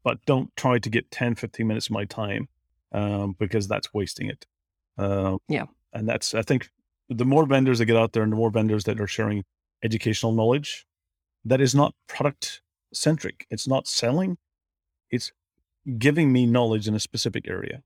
But 0.04 0.20
don't 0.26 0.56
try 0.56 0.80
to 0.80 0.90
get 0.90 1.12
10, 1.12 1.36
15 1.36 1.68
minutes 1.68 1.88
of 1.88 1.92
my 1.92 2.06
time 2.06 2.48
um, 2.92 3.36
because 3.38 3.68
that's 3.68 3.94
wasting 3.94 4.30
it. 4.30 4.46
Uh, 4.98 5.38
Yeah. 5.48 5.66
and 5.94 6.08
that's 6.08 6.34
I 6.34 6.42
think 6.42 6.70
the 7.10 7.26
more 7.26 7.46
vendors 7.46 7.80
that 7.80 7.86
get 7.86 7.98
out 7.98 8.14
there 8.14 8.24
and 8.24 8.32
the 8.32 8.36
more 8.38 8.50
vendors 8.50 8.84
that 8.86 9.00
are 9.00 9.08
sharing 9.08 9.44
educational 9.84 10.32
knowledge 10.34 10.86
that 11.46 11.62
is 11.62 11.76
not 11.76 11.94
product 12.08 12.62
centric. 12.94 13.46
It's 13.50 13.68
not 13.68 13.88
selling. 13.88 14.38
It's 15.12 15.32
giving 15.98 16.32
me 16.34 16.46
knowledge 16.46 16.88
in 16.88 16.96
a 16.96 17.00
specific 17.00 17.48
area. 17.48 17.84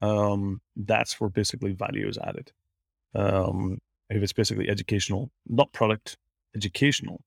Um, 0.00 0.60
that's 0.76 1.20
where 1.20 1.30
basically 1.30 1.72
value 1.72 2.08
is 2.08 2.18
added. 2.18 2.52
Um, 3.14 3.78
if 4.16 4.22
it's 4.22 4.32
basically 4.32 4.68
educational, 4.68 5.30
not 5.46 5.72
product, 5.72 6.16
educational. 6.54 7.20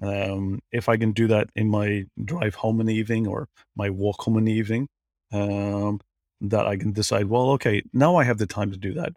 Um, 0.00 0.60
if 0.70 0.88
I 0.88 0.96
can 0.96 1.12
do 1.12 1.26
that 1.28 1.48
in 1.56 1.68
my 1.68 2.04
drive 2.24 2.56
home 2.56 2.80
in 2.80 2.86
the 2.86 2.94
evening 2.94 3.26
or 3.26 3.48
my 3.76 3.90
walk 3.90 4.22
home 4.22 4.38
in 4.38 4.44
the 4.44 4.52
evening, 4.52 4.88
um, 5.32 6.00
that 6.40 6.66
I 6.66 6.76
can 6.76 6.92
decide, 6.92 7.26
well, 7.26 7.50
okay, 7.50 7.82
now 7.92 8.16
I 8.16 8.24
have 8.24 8.38
the 8.38 8.46
time 8.46 8.70
to 8.70 8.76
do 8.76 8.94
that. 8.94 9.12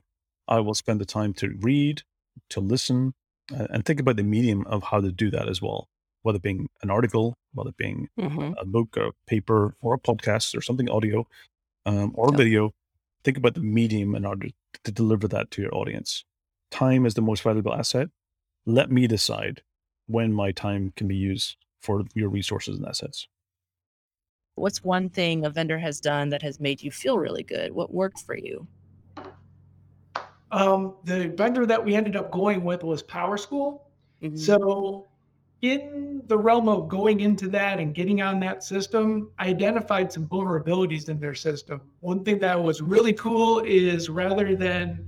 I 0.48 0.60
will 0.60 0.74
spend 0.74 1.00
the 1.00 1.06
time 1.06 1.34
to 1.36 1.50
read, 1.60 2.02
to 2.50 2.60
listen, 2.60 3.14
uh, 3.54 3.68
and 3.70 3.86
think 3.86 4.00
about 4.00 4.16
the 4.16 4.24
medium 4.24 4.66
of 4.66 4.84
how 4.84 5.02
to 5.02 5.12
do 5.12 5.30
that 5.32 5.48
as 5.48 5.62
well, 5.62 5.88
whether 6.24 6.38
it 6.38 6.42
being 6.42 6.68
an 6.82 6.90
article, 6.90 7.36
whether 7.54 7.70
it 7.70 7.78
being 7.78 8.10
Mhm. 8.18 8.56
a 8.58 8.66
book, 8.66 8.98
a 8.98 9.12
paper, 9.28 9.76
or 9.82 9.94
a 9.94 10.00
podcast 10.00 10.56
or 10.58 10.62
something 10.62 10.90
audio. 10.90 11.28
um, 11.84 12.12
or 12.14 12.32
video, 12.32 12.74
think 13.24 13.38
about 13.38 13.56
the 13.56 13.60
medium 13.60 14.14
in 14.14 14.24
order 14.24 14.50
to 14.84 14.92
deliver 14.92 15.28
that 15.28 15.50
to 15.50 15.64
your 15.64 15.74
audience. 15.76 16.24
Time 16.72 17.06
is 17.06 17.14
the 17.14 17.22
most 17.22 17.44
valuable 17.44 17.74
asset. 17.74 18.10
Let 18.66 18.90
me 18.90 19.06
decide 19.06 19.62
when 20.08 20.34
my 20.34 20.52
time 20.52 20.94
can 20.96 21.08
be 21.08 21.16
used 21.16 21.58
for 21.82 22.04
your 22.16 22.30
resources 22.30 22.78
and 22.78 22.88
assets. 22.88 23.28
What's 24.56 24.84
one 24.84 25.10
thing 25.10 25.46
a 25.46 25.50
vendor 25.50 25.78
has 25.80 26.00
done 26.00 26.30
that 26.30 26.42
has 26.42 26.60
made 26.60 26.82
you 26.82 26.92
feel 26.92 27.18
really 27.18 27.44
good? 27.44 27.72
What 27.72 27.94
worked 27.94 28.20
for 28.20 28.38
you? 28.38 28.68
Um, 30.52 30.96
the 31.06 31.30
vendor 31.30 31.66
that 31.66 31.84
we 31.84 31.96
ended 31.96 32.16
up 32.16 32.32
going 32.32 32.64
with 32.64 32.84
was 32.84 33.04
PowerSchool. 33.04 33.82
Mhm. 34.22 34.38
So, 34.38 35.08
in 35.62 36.24
the 36.28 36.38
realm 36.38 36.68
of 36.68 36.90
going 36.90 37.22
into 37.22 37.48
that 37.50 37.80
and 37.80 37.94
getting 37.94 38.22
on 38.22 38.40
that 38.42 38.64
system, 38.64 39.32
I 39.40 39.48
identified 39.48 40.12
some 40.12 40.28
vulnerabilities 40.28 41.08
in 41.08 41.20
their 41.20 41.36
system. 41.36 41.82
One 42.00 42.24
thing 42.24 42.40
that 42.40 42.62
was 42.62 42.82
really 42.82 43.14
cool 43.14 43.60
is 43.60 44.10
rather 44.10 44.56
than 44.56 45.08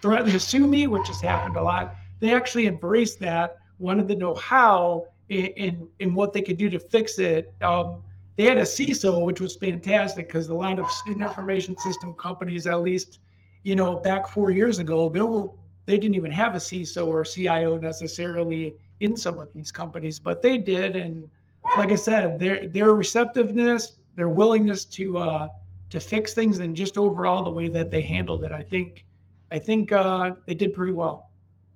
threaten 0.00 0.30
to 0.30 0.40
sue 0.40 0.66
me, 0.66 0.86
which 0.86 1.06
has 1.08 1.20
happened 1.20 1.56
a 1.56 1.62
lot, 1.62 1.94
they 2.20 2.34
actually 2.34 2.66
embraced 2.66 3.20
that, 3.20 3.58
wanted 3.78 4.08
to 4.08 4.16
know 4.16 4.34
how 4.34 5.06
and, 5.30 5.86
and 6.00 6.14
what 6.14 6.32
they 6.32 6.42
could 6.42 6.56
do 6.56 6.70
to 6.70 6.78
fix 6.78 7.18
it. 7.18 7.52
Um, 7.62 8.02
they 8.36 8.44
had 8.44 8.58
a 8.58 8.62
CISO, 8.62 9.24
which 9.24 9.40
was 9.40 9.56
fantastic 9.56 10.28
because 10.28 10.48
a 10.48 10.54
lot 10.54 10.78
of 10.78 10.90
student 10.90 11.24
information 11.24 11.76
system 11.78 12.14
companies, 12.14 12.66
at 12.66 12.80
least, 12.82 13.18
you 13.64 13.74
know, 13.74 13.96
back 13.96 14.28
four 14.28 14.50
years 14.50 14.78
ago, 14.78 15.54
they 15.86 15.98
didn't 15.98 16.14
even 16.14 16.30
have 16.30 16.54
a 16.54 16.58
CISO 16.58 17.06
or 17.06 17.24
CIO 17.24 17.78
necessarily 17.78 18.76
in 19.00 19.16
some 19.16 19.38
of 19.38 19.52
these 19.54 19.72
companies, 19.72 20.18
but 20.18 20.42
they 20.42 20.58
did. 20.58 20.96
And 20.96 21.28
like 21.76 21.90
I 21.90 21.96
said, 21.96 22.38
their 22.38 22.68
their 22.68 22.92
receptiveness, 22.92 23.98
their 24.14 24.28
willingness 24.28 24.84
to 24.84 25.18
uh, 25.18 25.48
to 25.90 26.00
fix 26.00 26.34
things, 26.34 26.58
and 26.58 26.76
just 26.76 26.98
overall 26.98 27.42
the 27.42 27.50
way 27.50 27.68
that 27.68 27.90
they 27.90 28.02
handled 28.02 28.44
it, 28.44 28.52
I 28.52 28.62
think, 28.62 29.04
I 29.50 29.58
think 29.58 29.92
uh, 29.92 30.32
they 30.46 30.54
did 30.54 30.74
pretty 30.74 30.92
well. 30.92 31.30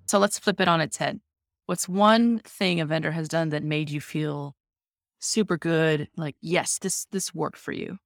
So 0.07 0.19
let's 0.19 0.39
flip 0.39 0.61
it 0.61 0.69
on 0.69 0.81
its 0.81 0.97
head. 0.97 1.21
What's 1.67 1.89
one 1.89 2.41
thing 2.41 2.81
a 2.81 2.87
vendor 2.87 3.13
has 3.13 3.29
done 3.29 3.51
that 3.51 3.63
made 3.63 3.91
you 3.91 4.01
feel 4.01 4.55
super 5.21 5.57
good? 5.57 6.09
Like, 6.17 6.37
yes, 6.41 6.79
this 6.79 7.07
this 7.13 7.35
worked 7.35 7.59
for 7.59 7.73
you. 7.73 7.99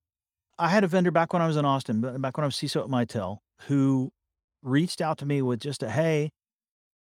I 0.59 0.69
had 0.69 0.85
a 0.85 0.89
vendor 0.89 1.11
back 1.11 1.33
when 1.33 1.43
I 1.43 1.47
was 1.47 1.57
in 1.57 1.65
Austin, 1.65 2.01
back 2.01 2.37
when 2.37 2.45
I 2.45 2.47
was 2.47 2.55
CISO 2.55 2.83
at 2.83 2.89
Mitel, 2.89 3.39
who 3.63 4.13
reached 4.63 5.01
out 5.01 5.19
to 5.19 5.27
me 5.27 5.43
with 5.43 5.61
just 5.61 5.83
a 5.83 5.91
hey, 5.91 6.31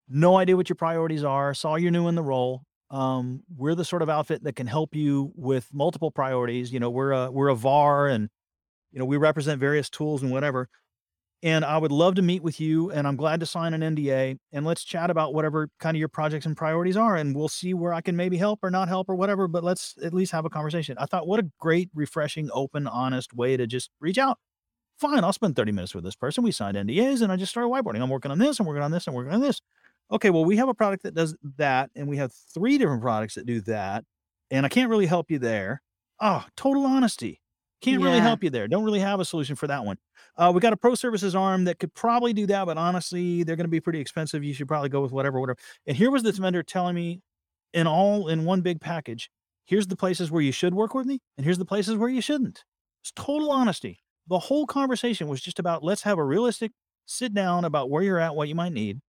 no 0.10 0.38
idea 0.38 0.56
what 0.56 0.70
your 0.70 0.76
priorities 0.76 1.24
are. 1.24 1.54
Saw 1.54 1.76
you're 1.76 1.92
new 1.92 2.08
in 2.08 2.16
the 2.16 2.24
role. 2.24 2.64
Um, 2.92 3.44
we're 3.56 3.76
the 3.76 3.86
sort 3.86 4.02
of 4.02 4.10
outfit 4.10 4.44
that 4.44 4.56
can 4.56 4.68
help 4.68 4.96
you 4.96 5.32
with 5.36 5.68
multiple 5.74 6.12
priorities. 6.12 6.72
You 6.72 6.80
know, 6.80 6.90
we're 6.90 7.12
a 7.12 7.32
we're 7.32 7.48
a 7.48 7.56
VAR, 7.56 8.08
and 8.08 8.30
you 8.92 9.00
know 9.00 9.06
we 9.06 9.18
represent 9.18 9.60
various 9.60 9.90
tools 9.90 10.22
and 10.22 10.32
whatever. 10.32 10.70
And 11.44 11.64
I 11.64 11.78
would 11.78 11.92
love 11.92 12.16
to 12.16 12.22
meet 12.22 12.42
with 12.42 12.60
you, 12.60 12.90
and 12.90 13.08
I'm 13.08 13.18
glad 13.18 13.40
to 13.42 13.46
sign 13.46 13.74
an 13.74 13.82
NDA, 13.96 14.38
and 14.52 14.66
let's 14.66 14.84
chat 14.84 15.12
about 15.12 15.34
whatever 15.34 15.70
kind 15.80 15.96
of 15.96 16.00
your 16.00 16.08
projects 16.08 16.46
and 16.46 16.58
priorities 16.58 16.98
are, 16.98 17.16
and 17.16 17.36
we'll 17.36 17.50
see 17.50 17.74
where 17.74 17.94
I 17.94 18.02
can 18.02 18.16
maybe 18.16 18.38
help 18.38 18.60
or 18.64 18.72
not 18.72 18.88
help 18.88 19.10
or 19.10 19.16
whatever. 19.16 19.48
But 19.48 19.64
let's 19.64 19.96
at 20.04 20.14
least 20.14 20.32
have 20.32 20.46
a 20.46 20.50
conversation. 20.50 20.98
I 20.98 21.06
thought, 21.06 21.28
what 21.28 21.40
a 21.40 21.50
great, 21.60 21.90
refreshing, 21.94 22.50
open, 22.52 22.88
honest 22.88 23.34
way 23.34 23.58
to 23.58 23.68
just 23.68 23.92
reach 24.00 24.18
out 24.18 24.40
fine, 24.98 25.24
I'll 25.24 25.34
spend 25.34 25.56
30 25.56 25.72
minutes 25.72 25.94
with 25.94 26.04
this 26.04 26.16
person. 26.16 26.44
We 26.44 26.52
signed 26.52 26.78
NDAs 26.78 27.22
and 27.22 27.32
I 27.32 27.36
just 27.36 27.52
started 27.52 27.70
whiteboarding. 27.70 28.02
I'm 28.02 28.10
working 28.10 28.32
on 28.32 28.40
this, 28.40 28.60
I'm 28.60 28.66
working 28.66 28.84
on 28.84 28.92
this, 28.92 29.08
I'm 29.08 29.14
working 29.14 29.34
on 29.34 29.42
this. 29.42 29.62
Okay, 30.12 30.30
well, 30.30 30.46
we 30.46 30.58
have 30.58 30.70
a 30.70 30.74
product 30.74 31.04
that 31.04 31.16
does 31.16 31.36
that, 31.58 31.90
and 31.96 32.08
we 32.08 32.18
have 32.18 32.32
three 32.54 32.78
different 32.78 33.02
products 33.02 33.36
that 33.36 33.48
do 33.48 33.60
that, 33.62 34.04
and 34.52 34.64
I 34.64 34.70
can't 34.70 34.90
really 34.90 35.08
help 35.08 35.32
you 35.32 35.40
there. 35.40 35.82
Oh, 36.22 36.46
total 36.56 36.86
honesty. 36.86 37.42
Can't 37.82 38.02
really 38.02 38.18
Yeah. 38.18 38.24
help 38.24 38.44
you 38.44 38.50
there. 38.50 38.68
Don't 38.68 38.84
really 38.84 39.00
have 39.00 39.20
a 39.20 39.26
solution 39.26 39.56
for 39.56 39.68
that 39.68 39.86
one. 39.86 39.98
Uh, 40.38 40.52
we 40.54 40.60
got 40.62 40.74
a 40.74 40.78
pro 40.78 40.96
services 40.96 41.36
arm 41.36 41.66
that 41.66 41.78
could 41.80 41.94
probably 41.94 42.34
do 42.34 42.48
that, 42.48 42.66
but 42.66 42.78
honestly, 42.78 43.44
they're 43.44 43.56
going 43.56 43.66
to 43.66 43.70
be 43.72 43.80
pretty 43.82 44.00
expensive. 44.00 44.44
You 44.44 44.54
should 44.54 44.68
probably 44.68 44.90
go 44.90 45.02
with 45.02 45.12
whatever, 45.12 45.40
whatever. 45.40 45.60
And 45.86 45.96
here 45.96 46.10
was 46.12 46.24
this 46.24 46.38
vendor 46.38 46.64
telling 46.64 46.96
me, 46.96 47.22
in 47.74 47.88
all 47.88 48.28
in 48.28 48.46
one 48.46 48.62
big 48.62 48.80
package, 48.82 49.30
here's 49.66 49.88
the 49.88 49.96
places 49.98 50.32
where 50.32 50.42
you 50.42 50.52
should 50.52 50.74
work 50.74 50.94
with 50.94 51.06
me, 51.06 51.20
and 51.38 51.46
here's 51.46 51.58
the 51.58 51.66
places 51.66 51.96
where 51.98 52.10
you 52.10 52.22
shouldn't. 52.22 52.64
It's 53.04 53.12
total 53.16 53.52
honesty 53.52 54.00
the 54.28 54.40
whole 54.40 54.66
conversation 54.66 55.28
was 55.28 55.42
just 55.42 55.60
about 55.60 55.84
let's 55.84 56.02
have 56.04 56.18
a 56.18 56.24
realistic 56.24 56.72
sit 57.06 57.34
down 57.34 57.66
about 57.66 57.90
where 57.90 58.02
you're 58.02 58.20
at, 58.20 58.36
what 58.36 58.48
you 58.48 58.56
might 58.56 58.74
need. 58.74 59.00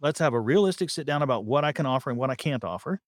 Let's 0.00 0.18
have 0.18 0.34
a 0.34 0.40
realistic 0.40 0.90
sit 0.90 1.06
down 1.06 1.22
about 1.22 1.46
what 1.46 1.64
I 1.64 1.72
can 1.72 1.86
offer 1.86 2.10
and 2.10 2.18
what 2.18 2.30
I 2.30 2.34
can't 2.34 2.62
offer. 2.62 3.00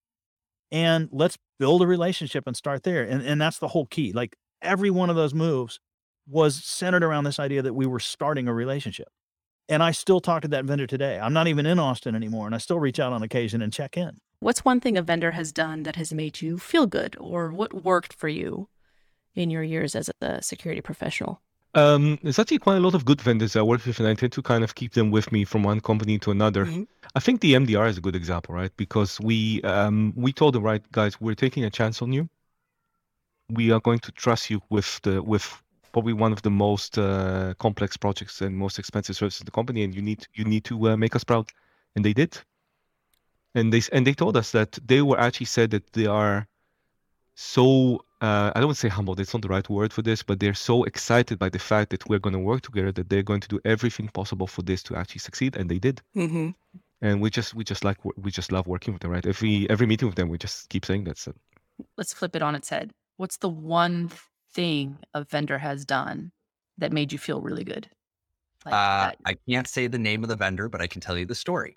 And 0.71 1.09
let's 1.13 1.37
build 1.59 1.83
a 1.83 1.87
relationship 1.87 2.45
and 2.47 2.57
start 2.57 2.83
there. 2.83 3.03
And, 3.05 3.23
and 3.23 3.41
that's 3.41 3.59
the 3.59 3.69
whole 3.69 3.87
key. 3.87 4.13
Like 4.13 4.37
every 4.63 4.91
one 4.91 5.11
of 5.11 5.17
those 5.17 5.35
moves 5.35 5.81
was 6.27 6.63
centered 6.65 7.03
around 7.03 7.25
this 7.25 7.39
idea 7.39 7.63
that 7.63 7.75
we 7.75 7.87
were 7.87 8.01
starting 8.01 8.49
a 8.49 8.55
relationship. 8.55 9.09
And 9.69 9.83
I 9.83 9.91
still 9.91 10.21
talk 10.21 10.43
to 10.43 10.49
that 10.49 10.65
vendor 10.65 10.87
today. 10.87 11.19
I'm 11.19 11.33
not 11.33 11.47
even 11.47 11.67
in 11.67 11.79
Austin 11.79 12.15
anymore. 12.15 12.47
And 12.47 12.55
I 12.55 12.59
still 12.59 12.81
reach 12.81 12.99
out 12.99 13.13
on 13.13 13.23
occasion 13.23 13.61
and 13.63 13.73
check 13.73 13.97
in. 13.97 14.19
What's 14.41 14.65
one 14.65 14.81
thing 14.81 14.97
a 14.97 15.03
vendor 15.03 15.33
has 15.33 15.53
done 15.53 15.83
that 15.83 15.97
has 15.97 16.13
made 16.13 16.41
you 16.41 16.59
feel 16.59 16.87
good, 16.87 17.17
or 17.19 17.51
what 17.51 17.85
worked 17.85 18.13
for 18.15 18.29
you 18.29 18.69
in 19.35 19.51
your 19.51 19.63
years 19.65 19.97
as 19.97 20.11
a 20.21 20.43
security 20.43 20.81
professional? 20.81 21.43
Um, 21.75 22.19
there's 22.23 22.39
actually 22.39 22.59
quite 22.61 22.77
a 22.77 22.81
lot 22.81 22.95
of 22.95 23.05
good 23.05 23.21
vendors 23.21 23.57
I 23.57 23.63
work 23.63 23.85
with, 23.85 23.99
and 23.99 24.09
I 24.09 24.15
tend 24.15 24.33
to 24.33 24.43
kind 24.43 24.65
of 24.65 24.75
keep 24.75 24.95
them 24.95 25.11
with 25.11 25.33
me 25.33 25.45
from 25.45 25.65
one 25.65 25.81
company 25.81 26.19
to 26.21 26.31
another. 26.31 26.65
Mhm. 26.67 26.87
I 27.15 27.21
think 27.21 27.41
the 27.41 27.55
MDR 27.55 27.89
is 27.89 27.99
a 27.99 28.01
good 28.01 28.17
example, 28.17 28.55
right? 28.55 28.71
Because 28.77 29.21
we 29.21 29.61
um, 29.63 30.13
we 30.17 30.33
told 30.33 30.55
them, 30.55 30.63
right, 30.63 30.83
guys, 30.93 31.21
we're 31.21 31.35
taking 31.35 31.65
a 31.65 31.71
chance 31.71 32.01
on 32.01 32.13
you. 32.13 32.29
We 33.51 33.71
are 33.71 33.81
going 33.81 34.01
to 34.01 34.13
trust 34.13 34.51
you 34.51 34.61
with 34.71 35.01
the 35.03 35.23
with 35.23 35.63
probably 35.93 36.13
one 36.13 36.33
of 36.33 36.43
the 36.43 36.51
most 36.51 36.99
uh, 36.99 37.55
complex 37.59 37.97
projects 37.97 38.41
and 38.43 38.57
most 38.57 38.79
expensive 38.79 39.17
services 39.17 39.41
in 39.41 39.47
the 39.47 39.51
company, 39.51 39.85
and 39.85 39.95
you 39.95 40.03
need 40.03 40.27
you 40.35 40.45
need 40.45 40.65
to 40.65 40.91
uh, 40.91 40.97
make 40.97 41.17
us 41.17 41.25
proud, 41.25 41.51
and 41.97 42.05
they 42.05 42.13
did. 42.13 42.39
And 43.55 43.73
they 43.73 43.83
and 43.93 44.07
they 44.07 44.15
told 44.15 44.37
us 44.37 44.53
that 44.53 44.79
they 44.87 45.03
were 45.03 45.19
actually 45.19 45.47
said 45.47 45.71
that 45.71 45.93
they 45.93 46.07
are 46.07 46.47
so 47.35 48.05
uh, 48.21 48.51
I 48.55 48.59
don't 48.59 48.67
want 48.67 48.77
to 48.77 48.81
say 48.81 48.89
humble, 48.89 49.15
that's 49.15 49.33
not 49.33 49.43
the 49.43 49.49
right 49.49 49.69
word 49.69 49.93
for 49.93 50.03
this, 50.03 50.25
but 50.25 50.41
they're 50.41 50.55
so 50.55 50.83
excited 50.85 51.39
by 51.39 51.49
the 51.49 51.59
fact 51.59 51.91
that 51.91 52.09
we're 52.09 52.19
going 52.19 52.33
to 52.33 52.41
work 52.41 52.63
together 52.63 52.91
that 52.93 53.09
they're 53.09 53.23
going 53.23 53.41
to 53.41 53.49
do 53.49 53.61
everything 53.65 54.09
possible 54.09 54.49
for 54.49 54.63
this 54.63 54.83
to 54.85 54.97
actually 54.97 55.21
succeed, 55.21 55.57
and 55.57 55.71
they 55.71 55.79
did. 55.79 56.03
Mm-hmm. 56.17 56.51
And 57.01 57.21
we 57.21 57.31
just 57.31 57.55
we 57.55 57.63
just 57.63 57.85
like 57.85 57.99
we 58.05 58.31
just 58.33 58.51
love 58.51 58.67
working 58.67 58.93
with 58.93 59.03
them, 59.03 59.13
right? 59.13 59.25
Every 59.25 59.71
every 59.71 59.87
meeting 59.87 60.09
with 60.09 60.17
them, 60.17 60.29
we 60.29 60.37
just 60.37 60.69
keep 60.69 60.85
saying 60.85 61.05
that. 61.05 61.17
So 61.17 61.33
Let's 61.97 62.13
flip 62.13 62.35
it 62.35 62.43
on 62.43 62.57
its 62.57 62.71
head. 62.71 62.91
What's 63.19 63.37
the 63.37 63.49
one 63.49 64.11
thing 64.53 64.97
a 65.13 65.25
vendor 65.25 65.59
has 65.59 65.85
done 65.85 66.31
that 66.79 66.93
made 66.93 67.13
you 67.13 67.19
feel 67.19 67.41
really 67.43 67.65
good? 67.65 67.91
Like 68.65 68.75
Uh, 68.75 69.13
I 69.25 69.35
can't 69.49 69.67
say 69.67 69.89
the 69.89 69.99
name 69.99 70.23
of 70.23 70.29
the 70.29 70.37
vendor, 70.37 70.69
but 70.69 70.81
I 70.81 70.87
can 70.87 71.01
tell 71.01 71.19
you 71.19 71.27
the 71.27 71.35
story. 71.35 71.77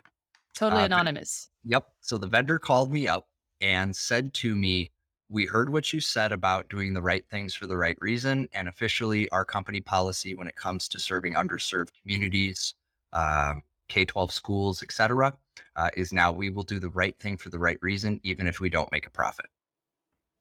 totally 0.54 0.84
uh, 0.84 0.88
but- 0.88 0.92
anonymous. 0.94 1.50
Yep. 1.64 1.88
So 2.02 2.18
the 2.18 2.28
vendor 2.28 2.60
called 2.60 2.92
me 2.92 3.08
up 3.08 3.28
and 3.60 3.96
said 3.96 4.34
to 4.36 4.56
me, 4.56 4.92
We 5.30 5.46
heard 5.46 5.72
what 5.72 5.92
you 5.94 6.00
said 6.00 6.32
about 6.32 6.70
doing 6.70 6.94
the 6.94 7.02
right 7.02 7.26
things 7.30 7.56
for 7.56 7.66
the 7.66 7.78
right 7.78 7.98
reason. 8.02 8.48
And 8.54 8.68
officially, 8.68 9.30
our 9.30 9.46
company 9.46 9.80
policy 9.82 10.36
when 10.36 10.48
it 10.48 10.56
comes 10.56 10.88
to 10.90 11.00
serving 11.00 11.34
underserved 11.36 11.90
communities, 12.02 12.76
um, 13.14 13.64
K 13.88 14.06
12 14.06 14.32
schools, 14.32 14.84
et 14.84 14.92
cetera, 14.92 15.34
uh, 15.76 15.90
is 15.96 16.12
now 16.14 16.32
we 16.32 16.50
will 16.50 16.64
do 16.64 16.80
the 16.80 16.90
right 16.90 17.18
thing 17.20 17.38
for 17.38 17.50
the 17.50 17.60
right 17.60 17.78
reason, 17.82 18.20
even 18.24 18.46
if 18.46 18.60
we 18.60 18.70
don't 18.70 18.92
make 18.92 19.08
a 19.08 19.10
profit. 19.10 19.46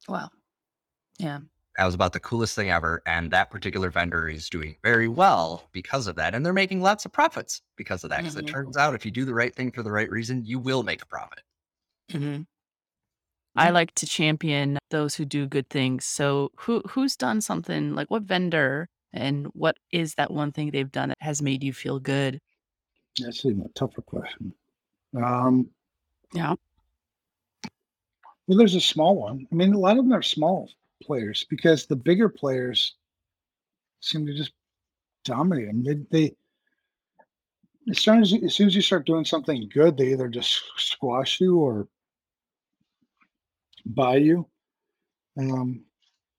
Wow. 0.08 0.30
Yeah. 1.20 1.40
That 1.76 1.84
was 1.84 1.94
about 1.94 2.12
the 2.12 2.20
coolest 2.20 2.54
thing 2.56 2.70
ever. 2.70 3.02
And 3.06 3.30
that 3.30 3.50
particular 3.50 3.90
vendor 3.90 4.28
is 4.28 4.48
doing 4.50 4.76
very 4.82 5.08
well 5.08 5.68
because 5.72 6.06
of 6.06 6.16
that. 6.16 6.34
And 6.34 6.44
they're 6.44 6.52
making 6.52 6.80
lots 6.82 7.04
of 7.04 7.12
profits 7.12 7.62
because 7.76 8.04
of 8.04 8.10
that. 8.10 8.24
Because 8.24 8.36
Mhm. 8.36 8.40
it 8.40 8.46
turns 8.46 8.76
out 8.76 8.94
if 8.94 9.04
you 9.04 9.10
do 9.10 9.24
the 9.24 9.34
right 9.34 9.54
thing 9.54 9.70
for 9.72 9.82
the 9.82 9.92
right 9.92 10.10
reason, 10.10 10.44
you 10.44 10.58
will 10.58 10.82
make 10.82 11.02
a 11.02 11.06
profit. 11.06 11.42
hmm 12.10 12.42
I 13.56 13.70
like 13.70 13.94
to 13.96 14.06
champion 14.06 14.78
those 14.90 15.14
who 15.14 15.24
do 15.24 15.46
good 15.46 15.68
things. 15.70 16.04
So, 16.04 16.50
who 16.56 16.80
who's 16.88 17.16
done 17.16 17.40
something 17.40 17.94
like 17.94 18.10
what 18.10 18.22
vendor 18.24 18.88
and 19.12 19.46
what 19.48 19.76
is 19.92 20.14
that 20.14 20.30
one 20.32 20.52
thing 20.52 20.70
they've 20.70 20.90
done 20.90 21.10
that 21.10 21.18
has 21.20 21.42
made 21.42 21.62
you 21.62 21.72
feel 21.72 22.00
good? 22.00 22.40
That's 23.18 23.44
even 23.44 23.62
a 23.62 23.68
tougher 23.70 24.02
question. 24.02 24.52
Um, 25.16 25.70
Yeah. 26.34 26.54
well, 28.46 28.58
there's 28.58 28.74
a 28.74 28.80
small 28.80 29.16
one. 29.16 29.46
I 29.50 29.54
mean, 29.54 29.72
a 29.72 29.78
lot 29.78 29.98
of 29.98 30.04
them 30.04 30.12
are 30.12 30.22
small 30.22 30.68
players 31.02 31.44
because 31.48 31.86
the 31.86 31.96
bigger 31.96 32.28
players 32.28 32.96
seem 34.00 34.26
to 34.26 34.34
just 34.34 34.52
dominate 35.24 35.66
them. 35.66 35.84
They, 35.84 35.94
they 36.10 36.36
as 37.88 37.98
soon 37.98 38.22
as 38.22 38.32
you, 38.32 38.44
as 38.44 38.54
soon 38.54 38.66
as 38.66 38.74
you 38.74 38.82
start 38.82 39.06
doing 39.06 39.24
something 39.24 39.68
good, 39.72 39.96
they 39.96 40.12
either 40.12 40.28
just 40.28 40.62
squash 40.76 41.40
you 41.40 41.58
or 41.58 41.88
buy 43.86 44.16
you. 44.16 44.46
Um, 45.38 45.84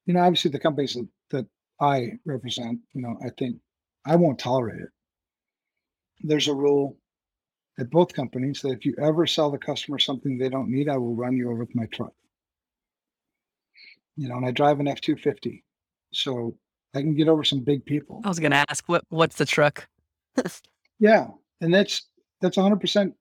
you 0.06 0.14
know, 0.14 0.22
obviously 0.22 0.52
the 0.52 0.60
companies 0.60 0.94
that, 0.94 1.08
that 1.32 1.46
I 1.80 2.20
represent, 2.26 2.80
you 2.94 3.02
know, 3.02 3.18
I 3.26 3.30
think 3.38 3.58
I 4.06 4.16
won't 4.16 4.40
tolerate 4.40 4.82
it. 4.82 4.90
There's 6.22 6.48
a 6.48 6.54
rule 6.54 6.98
at 7.80 7.90
both 7.90 8.14
companies 8.14 8.62
that 8.62 8.72
if 8.72 8.86
you 8.86 8.94
ever 9.02 9.26
sell 9.26 9.50
the 9.50 9.58
customer 9.58 9.98
something 9.98 10.38
they 10.38 10.50
don't 10.50 10.70
need, 10.70 10.90
I 10.90 10.98
will 10.98 11.16
run 11.16 11.36
you 11.36 11.50
over 11.50 11.62
with 11.62 11.76
my 11.76 11.86
truck. 11.88 12.14
You 14.18 14.30
know, 14.30 14.38
and 14.38 14.46
I 14.46 14.52
drive 14.52 14.80
an 14.80 14.88
F 14.88 15.02
two 15.02 15.16
fifty, 15.16 15.64
so 16.14 16.56
I 16.94 17.02
can 17.02 17.16
get 17.16 17.28
over 17.28 17.44
some 17.44 17.62
big 17.62 17.86
people. 17.86 18.22
I 18.24 18.28
was 18.28 18.40
going 18.40 18.52
to 18.52 18.66
ask 18.70 18.88
what 18.88 19.04
what's 19.10 19.36
the 19.38 19.46
truck? 19.46 19.88
Yeah, 21.02 21.30
and 21.62 21.74
that's 21.74 22.08
that's 22.42 22.58
100%. 22.58 23.12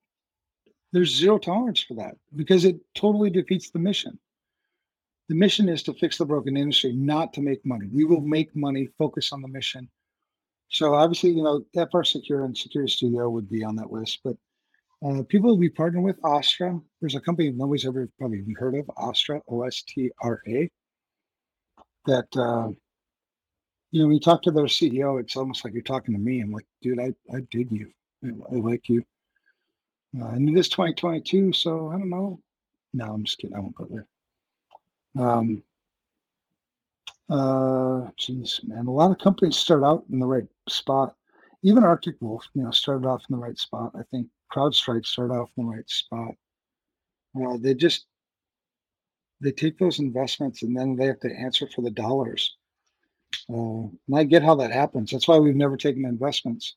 There's 0.93 1.17
zero 1.17 1.39
tolerance 1.39 1.83
for 1.83 1.95
that 1.95 2.17
because 2.37 2.67
it 2.67 2.77
totally 2.95 3.31
defeats 3.31 3.71
the 3.71 3.79
mission. 3.79 4.19
The 5.31 5.35
mission 5.35 5.69
is 5.69 5.83
to 5.85 5.95
fix 5.95 6.19
the 6.19 6.27
broken 6.27 6.59
industry, 6.59 6.93
not 6.93 7.33
to 7.35 7.41
make 7.41 7.65
money. 7.65 7.87
We 7.91 8.05
will 8.05 8.21
make 8.21 8.55
money, 8.55 8.89
focus 8.99 9.33
on 9.33 9.41
the 9.41 9.49
mission. 9.49 9.89
So 10.69 10.95
obviously, 10.95 11.31
you 11.31 11.43
know, 11.43 11.65
FR 11.91 12.03
Secure 12.03 12.45
and 12.45 12.57
Secure 12.57 12.87
Studio 12.87 13.31
would 13.31 13.49
be 13.49 13.65
on 13.65 13.77
that 13.77 13.91
list, 13.91 14.21
but 14.23 14.37
uh, 15.03 15.23
people 15.29 15.57
we 15.57 15.71
partner 15.71 16.03
with, 16.03 16.17
Ostra. 16.23 16.79
There's 17.01 17.15
a 17.15 17.21
company 17.21 17.51
nobody's 17.51 17.87
ever 17.87 18.11
probably 18.19 18.41
even 18.41 18.55
heard 18.59 18.75
of, 18.75 18.91
Ostra, 18.99 19.41
O 19.49 19.63
S 19.63 19.83
T 19.89 20.11
R 20.23 20.43
A. 20.47 20.71
That 22.07 22.29
uh, 22.37 22.71
you 23.91 24.01
know, 24.01 24.07
when 24.07 24.15
you 24.15 24.21
talk 24.21 24.43
to 24.43 24.51
their 24.51 24.65
CEO, 24.65 25.21
it's 25.21 25.37
almost 25.37 25.65
like 25.65 25.75
you're 25.75 25.83
talking 25.83 26.15
to 26.15 26.21
me. 26.21 26.41
I'm 26.41 26.53
like, 26.53 26.67
dude, 26.81 27.01
I, 27.01 27.13
I 27.35 27.41
dig 27.51 27.73
you. 27.73 27.91
I, 28.25 28.55
like 28.55 28.89
you. 28.89 29.05
Uh, 30.21 30.29
and 30.29 30.49
it 30.49 30.59
is 30.59 30.69
2022, 30.69 31.53
so 31.53 31.89
I 31.89 31.93
don't 31.93 32.11
know. 32.11 32.41
No, 32.93 33.13
I'm 33.13 33.25
just 33.25 33.39
kidding. 33.39 33.57
I 33.57 33.61
won't 33.61 33.75
go 33.75 33.89
there. 33.91 34.07
Um, 35.19 35.63
uh, 37.29 38.11
geez, 38.17 38.61
man, 38.65 38.87
a 38.87 38.91
lot 38.91 39.11
of 39.11 39.19
companies 39.19 39.57
start 39.57 39.85
out 39.85 40.05
in 40.11 40.19
the 40.19 40.27
right 40.27 40.47
spot. 40.69 41.15
Even 41.63 41.85
Arctic 41.85 42.17
Wolf, 42.21 42.45
you 42.55 42.63
know, 42.63 42.71
started 42.71 43.07
off 43.07 43.25
in 43.29 43.37
the 43.37 43.43
right 43.43 43.59
spot. 43.59 43.93
I 43.95 44.03
think 44.11 44.27
CrowdStrike 44.53 45.07
started 45.07 45.35
off 45.35 45.51
in 45.57 45.67
the 45.67 45.73
right 45.73 45.89
spot. 45.89 46.35
Uh, 47.41 47.57
they 47.59 47.75
just 47.75 48.07
they 49.41 49.53
take 49.53 49.79
those 49.79 49.99
investments 49.99 50.63
and 50.63 50.77
then 50.77 50.97
they 50.97 51.07
have 51.07 51.21
to 51.21 51.33
answer 51.33 51.67
for 51.67 51.83
the 51.83 51.91
dollars. 51.91 52.57
Uh, 53.49 53.89
and 54.09 54.17
I 54.17 54.25
get 54.25 54.43
how 54.43 54.55
that 54.57 54.73
happens. 54.73 55.11
That's 55.11 55.29
why 55.29 55.39
we've 55.39 55.57
never 55.57 55.77
taken 55.77 56.05
investments. 56.05 56.77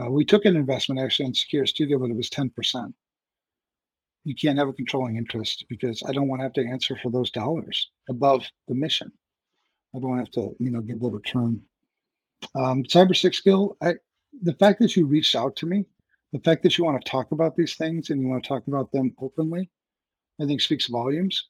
Uh, 0.00 0.10
we 0.10 0.24
took 0.24 0.44
an 0.44 0.56
investment 0.56 1.00
actually 1.00 1.26
in 1.26 1.34
Secure 1.34 1.66
Studio, 1.66 1.98
but 1.98 2.10
it 2.10 2.16
was 2.16 2.30
10%. 2.30 2.92
You 4.24 4.34
can't 4.34 4.58
have 4.58 4.68
a 4.68 4.72
controlling 4.72 5.16
interest 5.16 5.64
because 5.68 6.02
I 6.06 6.12
don't 6.12 6.28
want 6.28 6.40
to 6.40 6.44
have 6.44 6.52
to 6.54 6.66
answer 6.66 6.96
for 7.02 7.10
those 7.10 7.30
dollars 7.30 7.90
above 8.08 8.44
the 8.66 8.74
mission. 8.74 9.10
I 9.94 10.00
don't 10.00 10.18
have 10.18 10.30
to, 10.32 10.54
you 10.58 10.70
know, 10.70 10.80
give 10.80 11.00
the 11.00 11.10
return. 11.10 11.62
Um, 12.54 12.84
Cybersixgill, 12.84 13.76
I, 13.82 13.94
the 14.42 14.54
fact 14.54 14.80
that 14.80 14.96
you 14.96 15.06
reached 15.06 15.34
out 15.34 15.56
to 15.56 15.66
me, 15.66 15.86
the 16.32 16.40
fact 16.40 16.62
that 16.62 16.76
you 16.76 16.84
want 16.84 17.02
to 17.02 17.10
talk 17.10 17.32
about 17.32 17.56
these 17.56 17.76
things 17.76 18.10
and 18.10 18.20
you 18.20 18.28
want 18.28 18.42
to 18.44 18.48
talk 18.48 18.66
about 18.68 18.92
them 18.92 19.14
openly, 19.20 19.70
I 20.40 20.44
think 20.44 20.60
speaks 20.60 20.86
volumes. 20.86 21.48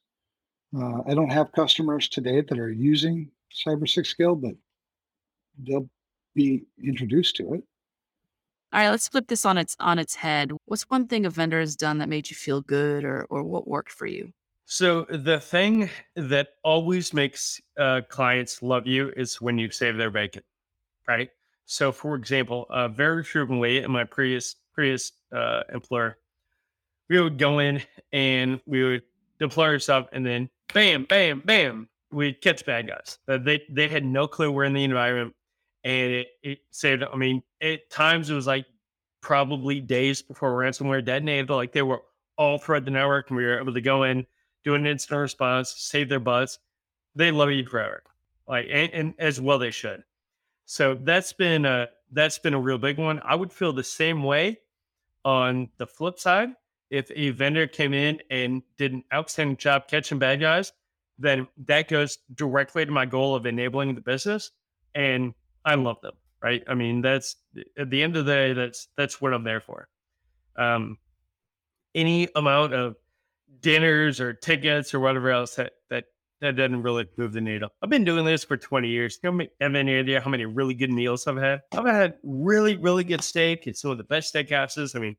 Uh, 0.75 1.01
I 1.07 1.13
don't 1.13 1.31
have 1.31 1.51
customers 1.51 2.07
today 2.07 2.41
that 2.41 2.59
are 2.59 2.71
using 2.71 3.31
Cybersixgill, 3.53 4.41
but 4.41 4.55
they'll 5.57 5.89
be 6.35 6.65
introduced 6.83 7.35
to 7.37 7.55
it. 7.55 7.63
All 8.71 8.79
right, 8.79 8.89
let's 8.89 9.07
flip 9.07 9.27
this 9.27 9.45
on 9.45 9.57
its 9.57 9.75
on 9.79 9.97
its 9.97 10.15
head. 10.15 10.51
What's 10.65 10.83
one 10.83 11.07
thing 11.07 11.25
a 11.25 11.29
vendor 11.31 11.59
has 11.59 11.75
done 11.75 11.97
that 11.97 12.09
made 12.09 12.29
you 12.29 12.35
feel 12.35 12.61
good, 12.61 13.03
or 13.03 13.25
or 13.31 13.43
what 13.43 13.67
worked 13.67 13.91
for 13.91 14.05
you? 14.05 14.31
So 14.65 15.05
the 15.09 15.39
thing 15.39 15.89
that 16.15 16.49
always 16.63 17.11
makes 17.11 17.59
uh, 17.79 18.01
clients 18.07 18.61
love 18.61 18.85
you 18.85 19.11
is 19.17 19.41
when 19.41 19.57
you 19.57 19.71
save 19.71 19.97
their 19.97 20.11
bacon, 20.11 20.43
right? 21.07 21.31
So, 21.65 21.91
for 21.91 22.13
example, 22.13 22.67
uh, 22.69 22.87
very 22.89 23.23
frequently 23.23 23.79
in 23.79 23.89
my 23.89 24.03
previous 24.03 24.55
previous 24.71 25.13
uh, 25.35 25.63
employer, 25.73 26.19
we 27.09 27.19
would 27.19 27.39
go 27.39 27.57
in 27.57 27.81
and 28.13 28.61
we 28.67 28.83
would 28.83 29.01
deploy 29.39 29.69
our 29.69 29.79
stuff, 29.79 30.07
and 30.11 30.23
then 30.23 30.47
bam, 30.73 31.05
bam, 31.05 31.41
bam, 31.45 31.89
we'd 32.11 32.41
catch 32.41 32.65
bad 32.65 32.87
guys. 32.87 33.17
Uh, 33.27 33.37
they 33.37 33.61
they 33.69 33.87
had 33.87 34.05
no 34.05 34.27
clue 34.27 34.51
we're 34.51 34.65
in 34.65 34.73
the 34.73 34.83
environment, 34.83 35.35
and 35.83 36.11
it, 36.11 36.27
it 36.43 36.59
saved. 36.71 37.03
I 37.03 37.15
mean, 37.15 37.43
at 37.61 37.89
times 37.89 38.29
it 38.29 38.35
was 38.35 38.47
like 38.47 38.65
probably 39.21 39.81
days 39.81 40.21
before 40.21 40.51
ransomware 40.53 41.03
detonated, 41.03 41.47
but 41.47 41.55
like 41.55 41.71
they 41.71 41.81
were 41.81 42.01
all 42.37 42.57
throughout 42.57 42.85
the 42.85 42.91
network, 42.91 43.29
and 43.29 43.37
we 43.37 43.45
were 43.45 43.59
able 43.59 43.73
to 43.73 43.81
go 43.81 44.03
in 44.03 44.25
do 44.63 44.75
an 44.75 44.85
instant 44.85 45.19
response, 45.19 45.73
save 45.77 46.09
their 46.09 46.19
butts. 46.19 46.59
They 47.15 47.31
love 47.31 47.51
you 47.51 47.65
forever, 47.65 48.03
like 48.47 48.67
and, 48.71 48.91
and 48.93 49.13
as 49.19 49.41
well 49.41 49.59
they 49.59 49.71
should. 49.71 50.03
So 50.65 50.95
that's 50.95 51.33
been 51.33 51.65
a 51.65 51.89
that's 52.11 52.39
been 52.39 52.53
a 52.53 52.59
real 52.59 52.77
big 52.77 52.97
one. 52.97 53.21
I 53.23 53.35
would 53.35 53.51
feel 53.51 53.73
the 53.73 53.83
same 53.83 54.23
way 54.23 54.59
on 55.25 55.69
the 55.77 55.87
flip 55.87 56.19
side 56.19 56.49
if 56.89 57.11
a 57.15 57.29
vendor 57.31 57.67
came 57.67 57.93
in 57.93 58.19
and 58.29 58.63
did 58.77 58.93
an 58.93 59.03
outstanding 59.13 59.57
job 59.57 59.87
catching 59.87 60.19
bad 60.19 60.39
guys, 60.39 60.71
then 61.17 61.47
that 61.65 61.87
goes 61.87 62.17
directly 62.35 62.85
to 62.85 62.91
my 62.91 63.05
goal 63.05 63.35
of 63.35 63.45
enabling 63.45 63.95
the 63.95 64.01
business, 64.01 64.51
and 64.95 65.33
I 65.65 65.75
love 65.75 66.01
them. 66.01 66.13
Right? 66.41 66.63
I 66.67 66.73
mean, 66.73 67.01
that's 67.01 67.35
at 67.77 67.89
the 67.89 68.01
end 68.01 68.15
of 68.15 68.25
the 68.25 68.31
day, 68.31 68.53
that's 68.53 68.87
that's 68.95 69.19
what 69.19 69.33
I'm 69.33 69.43
there 69.43 69.59
for. 69.59 69.89
Um, 70.55 70.97
any 71.93 72.29
amount 72.35 72.73
of 72.73 72.95
dinners 73.61 74.21
or 74.21 74.33
tickets 74.33 74.93
or 74.93 74.99
whatever 74.99 75.31
else 75.31 75.55
that 75.55 75.73
that 75.89 76.05
that 76.41 76.55
doesn't 76.55 76.83
really 76.83 77.05
move 77.17 77.33
the 77.33 77.41
needle. 77.41 77.69
I've 77.81 77.89
been 77.89 78.05
doing 78.05 78.23
this 78.23 78.45
for 78.45 78.55
20 78.55 78.87
years. 78.87 79.19
You 79.21 79.47
have 79.59 79.75
any 79.75 79.97
idea 79.97 80.21
how 80.21 80.29
many 80.29 80.45
really 80.45 80.73
good 80.73 80.91
meals 80.91 81.27
I've 81.27 81.35
had? 81.35 81.61
I've 81.73 81.85
had 81.85 82.13
really, 82.23 82.77
really 82.77 83.03
good 83.03 83.21
steak 83.21 83.67
It's 83.67 83.81
some 83.81 83.91
of 83.91 83.97
the 83.97 84.05
best 84.05 84.33
steakhouses. 84.33 84.95
I 84.95 84.99
mean, 84.99 85.17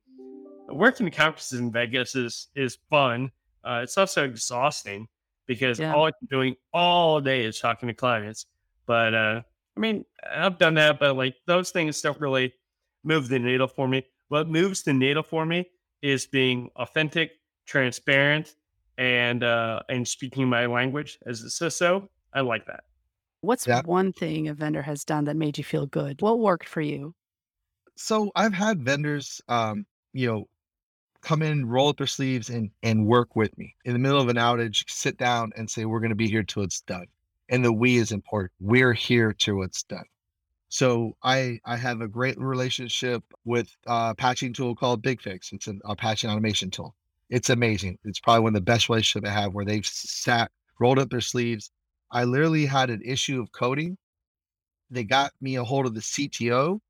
working 0.71 1.07
the 1.07 1.13
conferences 1.13 1.61
in 1.61 1.73
Vegas 1.73 2.15
is 2.15 2.49
is 2.55 2.79
fun. 2.89 3.31
Uh, 3.65 3.81
it's 3.83 3.99
also 3.99 4.25
exhausting 4.25 5.07
because 5.47 5.79
yeah. 5.79 5.95
all 5.95 6.07
I'm 6.07 6.13
doing 6.31 6.57
all 6.73 7.21
day 7.21 7.45
is 7.45 7.59
talking 7.59 7.89
to 7.89 7.95
clients. 7.95 8.47
But 8.87 9.15
uh, 9.15 9.43
I 9.77 9.81
mean, 9.81 10.05
I've 10.31 10.59
done 10.59 10.75
that, 10.75 10.99
but 10.99 11.17
like 11.17 11.37
those 11.47 11.71
things 11.71 12.01
don't 12.01 12.21
really 12.21 12.53
move 13.05 13.29
the 13.29 13.39
needle 13.39 13.69
for 13.69 13.89
me. 13.89 14.07
What 14.29 14.49
moves 14.49 14.83
the 14.83 14.93
needle 14.93 15.23
for 15.23 15.45
me 15.45 15.69
is 16.03 16.27
being 16.27 16.71
authentic, 16.77 17.33
transparent, 17.67 18.55
and 18.99 19.43
uh, 19.43 19.81
and 19.89 20.07
speaking 20.07 20.49
my 20.49 20.67
language 20.67 21.19
as 21.27 21.43
a 21.43 21.47
CISO. 21.47 22.09
I 22.33 22.41
like 22.41 22.67
that. 22.67 22.85
What's 23.41 23.67
yeah. 23.67 23.83
one 23.85 24.13
thing 24.13 24.49
a 24.49 24.55
vendor 24.55 24.83
has 24.83 25.05
done 25.05 25.25
that 25.25 25.37
made 25.37 25.57
you 25.57 25.65
feel 25.65 25.87
good? 25.87 26.21
What 26.21 26.39
worked 26.39 26.69
for 26.69 26.83
you? 26.83 27.15
So 27.97 28.31
I've 28.37 28.53
had 28.53 28.83
vendors, 28.83 29.41
um, 29.49 29.87
you 30.13 30.27
know, 30.27 30.49
come 31.23 31.43
in, 31.43 31.67
roll 31.67 31.89
up 31.89 31.99
their 31.99 32.07
sleeves, 32.07 32.51
and 32.51 32.71
and 32.83 33.07
work 33.07 33.37
with 33.37 33.57
me 33.59 33.75
in 33.85 33.93
the 33.93 33.99
middle 33.99 34.21
of 34.21 34.29
an 34.29 34.37
outage. 34.37 34.85
Sit 34.89 35.17
down 35.19 35.53
and 35.57 35.71
say, 35.71 35.85
"We're 35.85 36.01
going 36.01 36.11
to 36.11 36.17
be 36.17 36.29
here 36.29 36.43
till 36.43 36.63
it's 36.63 36.81
done." 36.83 37.07
And 37.49 37.65
the 37.65 37.73
"we" 37.73 37.97
is 37.97 38.13
important. 38.13 38.53
We're 38.61 38.93
here 38.93 39.33
till 39.33 39.63
it's 39.63 39.83
done. 39.85 40.05
So 40.69 41.17
I 41.23 41.61
I 41.65 41.77
have 41.77 42.01
a 42.01 42.09
great 42.09 42.39
relationship 42.39 43.23
with 43.45 43.69
a 43.87 44.15
patching 44.15 44.53
tool 44.53 44.75
called 44.75 45.03
BigFix. 45.03 45.53
It's 45.53 45.67
an, 45.67 45.81
a 45.85 45.97
patching 45.97 46.31
automation 46.31 46.71
tool 46.71 46.95
it's 47.31 47.49
amazing. 47.49 47.99
It's 48.05 48.19
probably 48.21 48.43
one 48.43 48.51
of 48.51 48.55
the 48.55 48.61
best 48.73 48.89
relationships 48.89 49.29
I 49.29 49.33
have 49.33 49.55
where 49.55 49.65
they've 49.65 49.87
sat, 49.87 50.51
rolled 50.81 50.99
up 50.99 51.11
their 51.11 51.21
sleeves. 51.21 51.71
I 52.11 52.25
literally 52.25 52.67
had 52.67 52.91
an 52.91 53.03
issue 53.05 53.41
of 53.41 53.53
coding. 53.53 53.97
They 54.91 55.05
got 55.05 55.33
me 55.41 55.55
a 55.55 55.65
hold 55.65 55.87
of 55.87 55.95
the 55.95 56.01
CTO. 56.01 56.81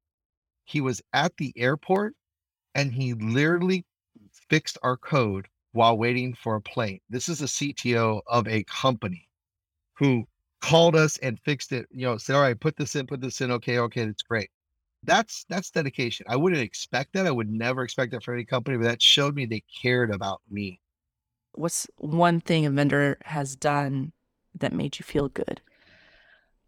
He 0.64 0.80
was 0.80 1.02
at 1.12 1.36
the 1.36 1.52
airport 1.56 2.14
and 2.74 2.92
he 2.92 3.12
literally 3.14 3.84
fixed 4.50 4.76
our 4.82 4.96
code 4.98 5.46
while 5.72 5.96
waiting 5.96 6.34
for 6.34 6.56
a 6.56 6.60
plane. 6.60 7.00
This 7.08 7.28
is 7.28 7.40
a 7.40 7.46
CTO 7.46 8.20
of 8.26 8.46
a 8.46 8.64
company 8.64 9.28
who 9.94 10.26
called 10.60 10.96
us 10.96 11.16
and 11.18 11.40
fixed 11.40 11.72
it, 11.72 11.86
you 11.90 12.04
know, 12.04 12.18
said, 12.18 12.36
all 12.36 12.42
right, 12.42 12.58
put 12.58 12.76
this 12.76 12.94
in, 12.96 13.06
put 13.06 13.22
this 13.22 13.40
in. 13.40 13.50
Okay, 13.50 13.78
okay, 13.78 14.04
that's 14.04 14.22
great 14.22 14.50
that's 15.02 15.44
that's 15.48 15.70
dedication. 15.70 16.26
I 16.28 16.36
wouldn't 16.36 16.62
expect 16.62 17.12
that. 17.14 17.26
I 17.26 17.30
would 17.30 17.50
never 17.50 17.82
expect 17.82 18.12
that 18.12 18.22
for 18.22 18.34
any 18.34 18.44
company, 18.44 18.76
but 18.76 18.84
that 18.84 19.02
showed 19.02 19.34
me 19.34 19.46
they 19.46 19.62
cared 19.82 20.12
about 20.12 20.40
me. 20.50 20.80
What's 21.52 21.86
one 21.96 22.40
thing 22.40 22.66
a 22.66 22.70
vendor 22.70 23.18
has 23.24 23.56
done 23.56 24.12
that 24.58 24.72
made 24.72 24.98
you 24.98 25.04
feel 25.04 25.28
good? 25.28 25.60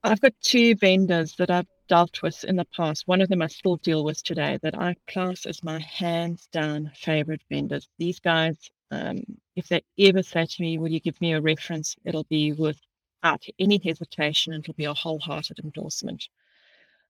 I've 0.04 0.20
got 0.20 0.34
two 0.40 0.74
vendors 0.74 1.36
that 1.36 1.50
I've 1.50 1.68
dealt 1.88 2.22
with 2.22 2.42
in 2.44 2.56
the 2.56 2.64
past. 2.76 3.06
One 3.06 3.20
of 3.20 3.28
them 3.28 3.42
I 3.42 3.46
still 3.46 3.76
deal 3.76 4.04
with 4.04 4.22
today 4.24 4.58
that 4.62 4.76
I 4.76 4.96
class 5.06 5.46
as 5.46 5.62
my 5.62 5.78
hands 5.78 6.48
down 6.52 6.90
favorite 6.94 7.42
vendors. 7.48 7.88
These 7.98 8.18
guys, 8.18 8.56
um, 8.90 9.22
if 9.54 9.68
they 9.68 9.82
ever 9.98 10.22
say 10.22 10.44
to 10.46 10.62
me, 10.62 10.78
Will 10.78 10.90
you 10.90 11.00
give 11.00 11.20
me 11.20 11.34
a 11.34 11.40
reference? 11.40 11.94
It'll 12.04 12.24
be 12.24 12.52
without 12.52 13.44
any 13.60 13.80
hesitation, 13.84 14.54
it'll 14.54 14.74
be 14.74 14.86
a 14.86 14.94
wholehearted 14.94 15.60
endorsement. 15.62 16.28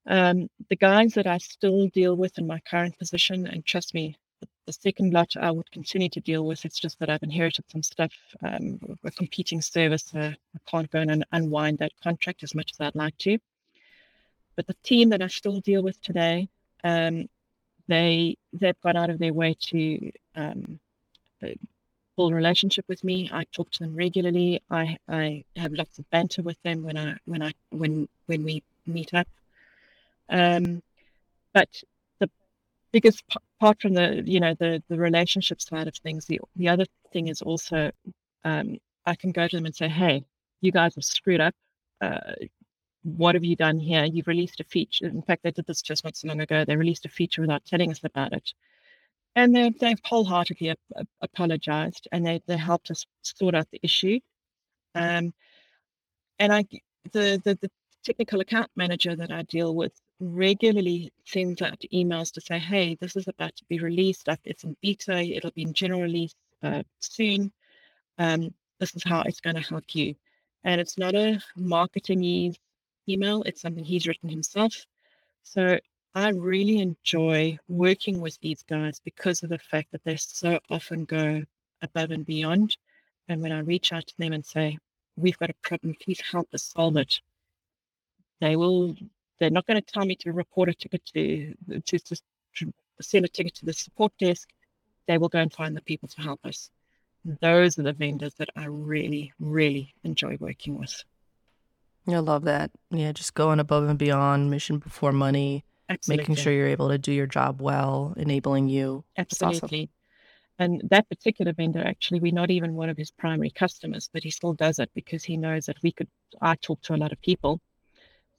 Um, 0.05 0.49
the 0.69 0.75
guys 0.75 1.13
that 1.13 1.25
I 1.25 1.39
still 1.39 1.87
deal 1.87 2.15
with 2.15 2.37
in 2.37 2.45
my 2.45 2.59
current 2.59 2.99
position, 2.99 3.47
and 3.47 3.65
trust 3.65 3.93
me, 3.95 4.17
the, 4.65 4.73
second 4.73 5.13
lot 5.13 5.35
I 5.39 5.51
would 5.51 5.69
continue 5.71 6.09
to 6.09 6.19
deal 6.19 6.45
with. 6.45 6.65
It's 6.65 6.79
just 6.79 6.99
that 6.99 7.09
I've 7.09 7.23
inherited 7.23 7.65
some 7.69 7.83
stuff, 7.83 8.13
um, 8.41 8.79
a 9.03 9.11
competing 9.11 9.61
service. 9.61 10.11
I 10.15 10.35
can't 10.67 10.89
go 10.91 10.99
and 10.99 11.25
unwind 11.31 11.79
that 11.79 11.91
contract 12.01 12.43
as 12.43 12.55
much 12.55 12.71
as 12.71 12.81
I'd 12.81 12.95
like 12.95 13.17
to. 13.19 13.37
But 14.55 14.67
the 14.67 14.75
team 14.83 15.09
that 15.09 15.21
I 15.21 15.27
still 15.27 15.59
deal 15.59 15.81
with 15.81 16.01
today, 16.01 16.47
um, 16.83 17.27
they 17.87 18.37
they've 18.53 18.79
gone 18.81 18.95
out 18.95 19.09
of 19.09 19.19
their 19.19 19.33
way 19.33 19.55
to 19.59 20.11
um, 20.35 20.79
uh, 21.41 21.49
full 22.15 22.31
relationship 22.31 22.85
with 22.87 23.03
me. 23.03 23.29
I 23.31 23.45
talk 23.51 23.71
to 23.71 23.79
them 23.79 23.95
regularly. 23.95 24.61
I 24.69 24.97
I 25.07 25.43
have 25.55 25.73
lots 25.73 25.99
of 25.99 26.09
banter 26.09 26.41
with 26.41 26.61
them 26.63 26.83
when 26.83 26.97
I 26.97 27.17
when 27.25 27.41
I 27.41 27.53
when 27.69 28.07
when 28.27 28.43
we 28.43 28.63
meet 28.85 29.13
up. 29.13 29.27
Um, 30.29 30.81
but 31.53 31.69
the 32.19 32.29
biggest 32.91 33.23
part 33.63 33.81
from 33.81 33.93
the 33.93 34.21
you 34.25 34.41
know 34.41 34.53
the 34.59 34.83
the 34.89 34.97
relationship 34.97 35.61
side 35.61 35.87
of 35.87 35.95
things, 35.95 36.25
the 36.25 36.41
the 36.57 36.67
other 36.67 36.85
thing 37.13 37.29
is 37.29 37.41
also 37.41 37.91
um, 38.43 38.77
I 39.05 39.15
can 39.15 39.31
go 39.31 39.47
to 39.47 39.55
them 39.55 39.65
and 39.65 39.75
say, 39.75 39.87
hey, 39.87 40.25
you 40.59 40.71
guys 40.71 40.95
have 40.95 41.05
screwed 41.05 41.39
up. 41.39 41.55
Uh, 42.01 42.33
what 43.03 43.35
have 43.35 43.43
you 43.45 43.55
done 43.55 43.79
here? 43.79 44.03
You've 44.03 44.27
released 44.27 44.59
a 44.59 44.65
feature. 44.65 45.07
In 45.07 45.21
fact, 45.21 45.43
they 45.43 45.51
did 45.51 45.65
this 45.65 45.81
just 45.81 46.03
not 46.03 46.17
so 46.17 46.27
long 46.27 46.41
ago. 46.41 46.65
They 46.65 46.75
released 46.75 47.05
a 47.05 47.09
feature 47.09 47.41
without 47.41 47.63
telling 47.65 47.89
us 47.91 48.03
about 48.03 48.33
it. 48.33 48.53
And 49.35 49.55
they, 49.55 49.69
they've 49.79 49.99
wholeheartedly 50.03 50.69
ap- 50.69 51.07
apologized 51.21 52.07
and 52.11 52.25
they, 52.25 52.41
they 52.45 52.57
helped 52.57 52.91
us 52.91 53.05
sort 53.21 53.55
out 53.55 53.67
the 53.71 53.79
issue. 53.81 54.19
Um, 54.95 55.33
and 56.39 56.53
I, 56.53 56.65
the, 57.13 57.41
the, 57.43 57.57
the 57.61 57.71
technical 58.03 58.41
account 58.41 58.69
manager 58.75 59.15
that 59.15 59.31
I 59.31 59.43
deal 59.43 59.73
with 59.75 59.93
regularly 60.31 61.11
sends 61.25 61.61
out 61.61 61.79
emails 61.93 62.31
to 62.33 62.41
say, 62.41 62.59
hey, 62.59 62.95
this 62.99 63.15
is 63.15 63.27
about 63.27 63.55
to 63.55 63.65
be 63.65 63.79
released. 63.79 64.27
It's 64.43 64.63
in 64.63 64.75
beta. 64.81 65.19
It'll 65.19 65.51
be 65.51 65.63
in 65.63 65.73
general 65.73 66.01
release 66.01 66.35
uh, 66.61 66.83
soon. 66.99 67.51
Um, 68.17 68.53
this 68.79 68.95
is 68.95 69.03
how 69.03 69.21
it's 69.21 69.41
going 69.41 69.55
to 69.55 69.61
help 69.61 69.95
you. 69.95 70.15
And 70.63 70.79
it's 70.79 70.97
not 70.97 71.15
a 71.15 71.41
marketing 71.55 72.55
email, 73.09 73.43
it's 73.43 73.61
something 73.61 73.83
he's 73.83 74.07
written 74.07 74.29
himself. 74.29 74.85
So 75.43 75.77
I 76.15 76.29
really 76.29 76.79
enjoy 76.79 77.57
working 77.67 78.21
with 78.21 78.39
these 78.39 78.63
guys 78.63 79.01
because 79.03 79.43
of 79.43 79.49
the 79.49 79.59
fact 79.59 79.91
that 79.91 80.03
they 80.03 80.15
so 80.15 80.59
often 80.69 81.05
go 81.05 81.43
above 81.81 82.11
and 82.11 82.25
beyond. 82.25 82.77
And 83.27 83.41
when 83.41 83.51
I 83.51 83.59
reach 83.59 83.91
out 83.91 84.07
to 84.07 84.13
them 84.17 84.33
and 84.33 84.45
say, 84.45 84.77
We've 85.15 85.37
got 85.37 85.51
a 85.51 85.55
problem, 85.61 85.95
please 86.01 86.19
help 86.31 86.51
us 86.55 86.63
solve 86.63 86.97
it, 86.97 87.19
they 88.41 88.55
will, 88.55 88.95
they're 89.39 89.49
not 89.49 89.65
going 89.65 89.81
to 89.81 89.93
tell 89.93 90.05
me 90.05 90.15
to 90.17 90.31
report 90.31 90.69
a 90.69 90.73
ticket 90.73 91.05
to, 91.13 91.53
to, 91.85 91.99
to, 91.99 92.15
send 93.01 93.25
a 93.25 93.27
ticket 93.27 93.55
to 93.55 93.65
the 93.65 93.73
support 93.73 94.13
desk. 94.19 94.49
They 95.07 95.17
will 95.17 95.29
go 95.29 95.39
and 95.39 95.51
find 95.51 95.75
the 95.75 95.81
people 95.81 96.07
to 96.09 96.21
help 96.21 96.39
us 96.45 96.69
hmm. 97.25 97.33
those 97.41 97.77
are 97.77 97.83
the 97.83 97.93
vendors 97.93 98.35
that 98.35 98.49
I 98.55 98.65
really, 98.65 99.33
really 99.39 99.93
enjoy 100.03 100.37
working 100.39 100.77
with. 100.77 101.03
I 102.07 102.19
love 102.19 102.43
that. 102.43 102.71
Yeah, 102.91 103.11
just 103.13 103.33
going 103.33 103.59
above 103.59 103.87
and 103.87 103.97
beyond, 103.97 104.51
mission 104.51 104.77
before 104.77 105.13
money, 105.13 105.63
Absolutely. 105.89 106.21
making 106.21 106.35
sure 106.35 106.53
you're 106.53 106.67
able 106.67 106.89
to 106.89 106.97
do 106.97 107.13
your 107.13 107.27
job 107.27 107.61
well, 107.61 108.13
enabling 108.17 108.67
you. 108.67 109.05
It's 109.15 109.41
awesome. 109.41 109.55
Absolutely. 109.55 109.89
And 110.59 110.81
that 110.89 111.09
particular 111.09 111.53
vendor, 111.53 111.83
actually, 111.83 112.19
we're 112.19 112.33
not 112.33 112.51
even 112.51 112.75
one 112.75 112.89
of 112.89 112.97
his 112.97 113.09
primary 113.09 113.49
customers, 113.49 114.09
but 114.13 114.23
he 114.23 114.29
still 114.29 114.53
does 114.53 114.79
it 114.79 114.91
because 114.93 115.23
he 115.23 115.37
knows 115.37 115.65
that 115.65 115.81
we 115.81 115.91
could. 115.91 116.07
I 116.41 116.55
talk 116.55 116.81
to 116.83 116.95
a 116.95 116.97
lot 116.97 117.11
of 117.11 117.21
people, 117.21 117.59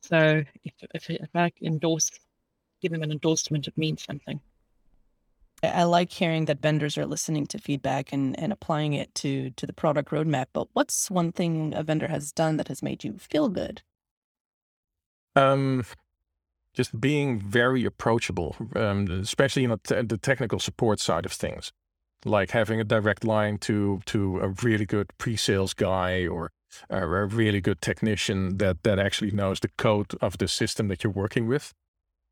so 0.05 0.43
if 0.64 0.75
if, 0.95 1.11
if 1.11 1.31
I 1.35 1.53
endorse, 1.62 2.11
give 2.83 2.93
them 2.93 3.03
an 3.03 3.12
endorsement, 3.12 3.67
it 3.67 3.77
means 3.79 4.05
something. 4.05 4.40
I 5.62 5.85
like 5.85 6.12
hearing 6.12 6.45
that 6.45 6.61
vendors 6.61 6.99
are 6.99 7.07
listening 7.07 7.47
to 7.47 7.59
feedback 7.59 8.12
and, 8.12 8.38
and 8.38 8.53
applying 8.53 8.93
it 8.93 9.14
to 9.17 9.51
to 9.51 9.67
the 9.67 9.73
product 9.73 10.11
roadmap. 10.11 10.47
But 10.53 10.69
what's 10.75 11.11
one 11.11 11.33
thing 11.33 11.73
a 11.75 11.83
vendor 11.83 12.09
has 12.09 12.33
done 12.33 12.59
that 12.59 12.69
has 12.69 12.83
made 12.83 13.05
you 13.05 13.14
feel 13.19 13.49
good? 13.49 13.83
Um, 15.37 15.85
just 16.75 17.01
being 17.01 17.40
very 17.40 17.85
approachable, 17.85 18.57
um, 18.77 19.09
especially 19.11 19.64
in 19.64 19.71
the, 19.71 19.79
te- 19.79 20.03
the 20.03 20.19
technical 20.19 20.59
support 20.59 21.01
side 21.01 21.25
of 21.25 21.33
things, 21.33 21.73
like 22.25 22.51
having 22.51 22.81
a 22.81 22.85
direct 22.85 23.25
line 23.25 23.59
to 23.59 24.01
to 24.07 24.40
a 24.40 24.49
really 24.62 24.87
good 24.87 25.09
pre-sales 25.19 25.73
guy 25.73 26.27
or 26.27 26.51
a, 26.91 27.07
really 27.07 27.61
good 27.61 27.81
technician 27.81 28.59
that 28.59 28.83
that 28.83 28.99
actually 28.99 29.31
knows 29.31 29.61
the 29.61 29.71
code 29.77 30.13
of 30.21 30.39
the 30.39 30.49
system 30.49 30.89
that 30.89 31.03
you're 31.03 31.13
working 31.13 31.47
with 31.47 31.73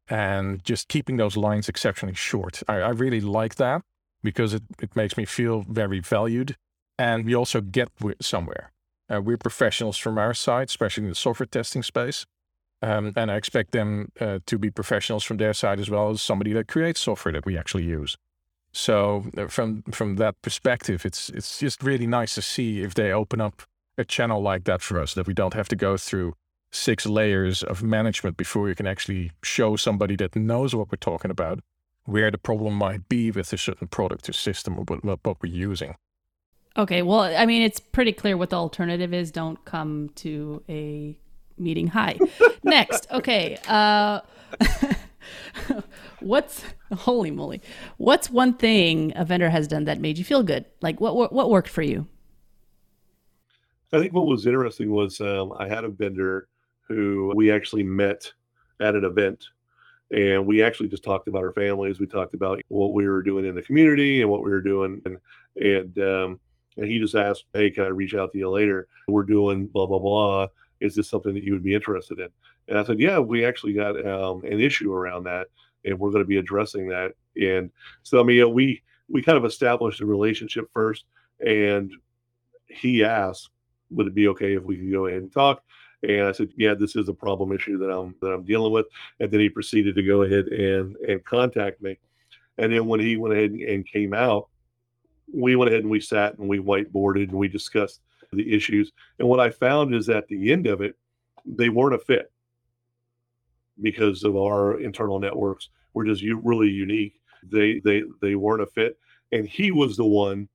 and 0.08 0.64
just 0.64 0.88
keeping 0.88 1.16
those 1.16 1.36
lines 1.36 1.68
exceptionally 1.68 2.14
short. 2.14 2.62
I, 2.68 2.76
I 2.76 2.90
really 2.90 3.20
like 3.20 3.56
that 3.56 3.82
because 4.22 4.54
it, 4.54 4.62
it 4.80 4.94
makes 4.96 5.16
me 5.16 5.24
feel 5.24 5.64
very 5.68 6.00
valued. 6.00 6.56
And 6.98 7.24
we 7.24 7.34
also 7.34 7.60
get 7.60 7.88
somewhere. 8.20 8.72
Uh, 9.12 9.20
we're 9.20 9.38
professionals 9.38 9.96
from 9.96 10.18
our 10.18 10.34
side, 10.34 10.68
especially 10.68 11.04
in 11.04 11.08
the 11.08 11.14
software 11.14 11.46
testing 11.46 11.82
space. 11.82 12.24
Um, 12.82 13.12
and 13.16 13.30
I 13.30 13.36
expect 13.36 13.70
them 13.70 14.10
uh, 14.20 14.40
to 14.46 14.58
be 14.58 14.70
professionals 14.70 15.24
from 15.24 15.36
their 15.36 15.54
side 15.54 15.78
as 15.78 15.88
well 15.88 16.10
as 16.10 16.20
somebody 16.20 16.52
that 16.54 16.68
creates 16.68 17.00
software 17.00 17.32
that 17.32 17.46
we 17.46 17.56
actually 17.56 17.84
use. 17.84 18.16
So 18.72 19.24
uh, 19.36 19.46
from 19.46 19.82
from 19.92 20.16
that 20.16 20.40
perspective, 20.42 21.04
it's 21.04 21.28
it's 21.28 21.58
just 21.58 21.82
really 21.82 22.06
nice 22.06 22.34
to 22.34 22.42
see 22.42 22.80
if 22.80 22.94
they 22.94 23.12
open 23.12 23.40
up 23.40 23.62
a 24.02 24.04
channel 24.04 24.42
like 24.42 24.64
that 24.64 24.82
for 24.82 25.00
us 25.00 25.14
that 25.14 25.26
we 25.26 25.34
don't 25.34 25.54
have 25.54 25.68
to 25.68 25.76
go 25.76 25.96
through 25.96 26.34
six 26.70 27.06
layers 27.06 27.62
of 27.62 27.82
management 27.82 28.36
before 28.36 28.68
you 28.68 28.74
can 28.74 28.86
actually 28.86 29.30
show 29.42 29.76
somebody 29.76 30.16
that 30.16 30.36
knows 30.36 30.74
what 30.74 30.90
we're 30.90 30.96
talking 30.96 31.30
about 31.30 31.60
where 32.04 32.30
the 32.30 32.38
problem 32.38 32.74
might 32.74 33.08
be 33.08 33.30
with 33.30 33.52
a 33.52 33.58
certain 33.58 33.86
product 33.86 34.28
or 34.28 34.32
system 34.32 34.78
or 34.78 34.84
what, 34.84 35.24
what 35.24 35.36
we're 35.42 35.52
using. 35.52 35.94
Okay, 36.76 37.02
well, 37.02 37.20
I 37.20 37.46
mean, 37.46 37.62
it's 37.62 37.80
pretty 37.80 38.12
clear 38.12 38.36
what 38.36 38.50
the 38.50 38.56
alternative 38.56 39.12
is. 39.12 39.30
Don't 39.30 39.62
come 39.64 40.10
to 40.16 40.62
a 40.68 41.16
meeting. 41.58 41.88
Hi. 41.88 42.18
Next, 42.64 43.06
okay. 43.10 43.58
Uh, 43.68 44.20
what's 46.20 46.64
holy 46.92 47.30
moly? 47.30 47.60
What's 47.98 48.30
one 48.30 48.54
thing 48.54 49.12
a 49.14 49.24
vendor 49.24 49.50
has 49.50 49.68
done 49.68 49.84
that 49.84 50.00
made 50.00 50.16
you 50.16 50.24
feel 50.24 50.42
good? 50.42 50.64
Like 50.80 51.00
what 51.00 51.14
what, 51.14 51.32
what 51.32 51.50
worked 51.50 51.68
for 51.68 51.82
you? 51.82 52.06
I 53.92 53.98
think 53.98 54.14
what 54.14 54.26
was 54.26 54.46
interesting 54.46 54.90
was 54.90 55.20
um, 55.20 55.52
I 55.58 55.68
had 55.68 55.84
a 55.84 55.88
vendor 55.88 56.48
who 56.88 57.32
we 57.34 57.50
actually 57.50 57.82
met 57.82 58.32
at 58.80 58.94
an 58.94 59.04
event 59.04 59.44
and 60.12 60.46
we 60.46 60.62
actually 60.62 60.88
just 60.88 61.04
talked 61.04 61.28
about 61.28 61.42
our 61.42 61.52
families. 61.52 61.98
We 61.98 62.06
talked 62.06 62.34
about 62.34 62.60
what 62.68 62.92
we 62.92 63.08
were 63.08 63.22
doing 63.22 63.46
in 63.46 63.54
the 63.54 63.62
community 63.62 64.20
and 64.20 64.30
what 64.30 64.42
we 64.42 64.50
were 64.50 64.60
doing 64.60 65.00
and 65.04 65.18
and 65.56 65.98
um, 65.98 66.40
and 66.76 66.86
he 66.86 66.98
just 66.98 67.14
asked 67.14 67.44
hey 67.52 67.70
can 67.70 67.84
i 67.84 67.88
reach 67.88 68.14
out 68.14 68.32
to 68.32 68.38
you 68.38 68.50
later? 68.50 68.88
We're 69.08 69.24
doing 69.24 69.66
blah 69.66 69.86
blah 69.86 69.98
blah. 69.98 70.48
Is 70.80 70.94
this 70.94 71.08
something 71.08 71.34
that 71.34 71.44
you 71.44 71.52
would 71.52 71.64
be 71.64 71.74
interested 71.74 72.18
in? 72.18 72.28
And 72.68 72.78
i 72.78 72.84
said 72.84 73.00
yeah 73.00 73.18
we 73.18 73.44
actually 73.44 73.72
got 73.72 74.06
um, 74.06 74.44
an 74.44 74.60
issue 74.60 74.92
around 74.92 75.24
that 75.24 75.48
and 75.84 75.98
we're 75.98 76.10
going 76.10 76.24
to 76.24 76.28
be 76.28 76.38
addressing 76.38 76.88
that. 76.88 77.12
And 77.40 77.70
so 78.02 78.20
i 78.20 78.22
mean 78.22 78.36
you 78.36 78.42
know, 78.42 78.48
we 78.48 78.82
we 79.08 79.22
kind 79.22 79.38
of 79.38 79.44
established 79.44 80.00
a 80.00 80.06
relationship 80.06 80.66
first 80.72 81.04
and 81.44 81.92
he 82.68 83.04
asked 83.04 83.50
would 83.92 84.06
it 84.06 84.14
be 84.14 84.28
okay 84.28 84.54
if 84.54 84.62
we 84.62 84.76
could 84.76 84.90
go 84.90 85.06
ahead 85.06 85.22
and 85.22 85.32
talk 85.32 85.62
and 86.02 86.22
I 86.22 86.32
said, 86.32 86.50
"Yeah, 86.56 86.74
this 86.74 86.96
is 86.96 87.08
a 87.08 87.14
problem 87.14 87.52
issue 87.52 87.78
that 87.78 87.90
I'm 87.90 88.14
that 88.20 88.32
I'm 88.32 88.44
dealing 88.44 88.72
with." 88.72 88.86
And 89.20 89.30
then 89.30 89.40
he 89.40 89.48
proceeded 89.48 89.94
to 89.94 90.02
go 90.02 90.22
ahead 90.22 90.46
and 90.48 90.96
and 90.96 91.24
contact 91.24 91.80
me. 91.80 91.98
And 92.58 92.72
then 92.72 92.86
when 92.86 93.00
he 93.00 93.16
went 93.16 93.34
ahead 93.34 93.52
and 93.52 93.86
came 93.86 94.12
out, 94.12 94.48
we 95.32 95.56
went 95.56 95.70
ahead 95.70 95.82
and 95.82 95.90
we 95.90 96.00
sat 96.00 96.38
and 96.38 96.48
we 96.48 96.58
whiteboarded 96.58 97.28
and 97.28 97.38
we 97.38 97.48
discussed 97.48 98.00
the 98.32 98.52
issues. 98.52 98.92
And 99.18 99.28
what 99.28 99.40
I 99.40 99.50
found 99.50 99.94
is 99.94 100.08
at 100.08 100.28
the 100.28 100.52
end 100.52 100.66
of 100.66 100.80
it, 100.80 100.96
they 101.46 101.68
weren't 101.68 101.94
a 101.94 101.98
fit 101.98 102.30
because 103.80 104.24
of 104.24 104.36
our 104.36 104.80
internal 104.80 105.18
networks. 105.18 105.68
We're 105.94 106.06
just 106.06 106.22
really 106.42 106.68
unique. 106.68 107.20
They 107.44 107.80
they 107.80 108.02
they 108.20 108.34
weren't 108.34 108.62
a 108.62 108.66
fit, 108.66 108.98
and 109.30 109.46
he 109.46 109.70
was 109.70 109.96
the 109.96 110.04
one 110.04 110.48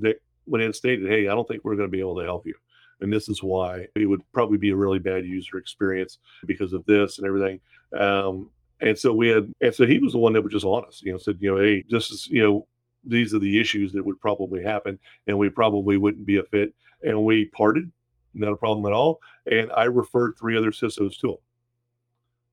that 0.00 0.16
went 0.46 0.62
in 0.62 0.66
and 0.66 0.74
stated, 0.74 1.08
"Hey, 1.08 1.28
I 1.28 1.34
don't 1.34 1.48
think 1.48 1.64
we're 1.64 1.76
going 1.76 1.88
to 1.88 1.92
be 1.92 2.00
able 2.00 2.16
to 2.18 2.24
help 2.24 2.46
you." 2.46 2.54
And 3.00 3.12
this 3.12 3.28
is 3.28 3.42
why 3.42 3.86
it 3.94 4.06
would 4.06 4.22
probably 4.32 4.58
be 4.58 4.70
a 4.70 4.76
really 4.76 4.98
bad 4.98 5.24
user 5.24 5.58
experience 5.58 6.18
because 6.46 6.72
of 6.72 6.84
this 6.86 7.18
and 7.18 7.26
everything. 7.26 7.60
Um, 7.98 8.50
and 8.80 8.98
so 8.98 9.12
we 9.12 9.28
had, 9.28 9.52
and 9.60 9.74
so 9.74 9.86
he 9.86 9.98
was 9.98 10.12
the 10.12 10.18
one 10.18 10.32
that 10.32 10.42
was 10.42 10.52
just 10.52 10.64
honest, 10.64 11.02
you 11.02 11.12
know, 11.12 11.18
said, 11.18 11.38
you 11.40 11.50
know, 11.50 11.62
hey, 11.62 11.84
this 11.88 12.10
is, 12.10 12.26
you 12.28 12.42
know, 12.42 12.66
these 13.04 13.34
are 13.34 13.38
the 13.38 13.60
issues 13.60 13.92
that 13.92 14.04
would 14.04 14.20
probably 14.20 14.62
happen, 14.62 14.98
and 15.26 15.38
we 15.38 15.48
probably 15.48 15.96
wouldn't 15.96 16.26
be 16.26 16.38
a 16.38 16.42
fit. 16.42 16.74
And 17.02 17.24
we 17.24 17.46
parted, 17.46 17.90
not 18.32 18.52
a 18.52 18.56
problem 18.56 18.86
at 18.86 18.92
all. 18.92 19.20
And 19.50 19.70
I 19.76 19.84
referred 19.84 20.36
three 20.38 20.56
other 20.56 20.70
CISOs 20.70 21.18
to 21.20 21.32
him 21.32 21.38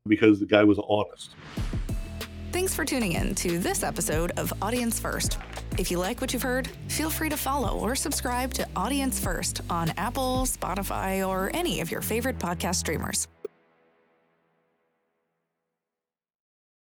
because 0.08 0.40
the 0.40 0.46
guy 0.46 0.64
was 0.64 0.80
honest. 0.88 1.36
Thanks 2.52 2.76
for 2.76 2.84
tuning 2.84 3.14
in 3.14 3.34
to 3.36 3.60
this 3.60 3.82
episode 3.82 4.32
of 4.38 4.52
Audience 4.62 5.00
First. 5.00 5.38
If 5.78 5.90
you 5.90 5.98
like 5.98 6.22
what 6.22 6.34
you've 6.34 6.42
heard, 6.42 6.70
feel 6.88 7.10
free 7.10 7.30
to 7.30 7.38
follow 7.38 7.80
or 7.80 7.96
subscribe 7.96 8.54
to 8.56 8.68
Audience 8.76 9.20
First 9.20 9.62
on 9.70 9.90
Apple, 9.98 10.44
Spotify, 10.46 11.28
or 11.28 11.50
any 11.54 11.80
of 11.80 11.90
your 11.90 12.02
favorite 12.02 12.38
podcast 12.38 12.76
streamers. 12.76 13.28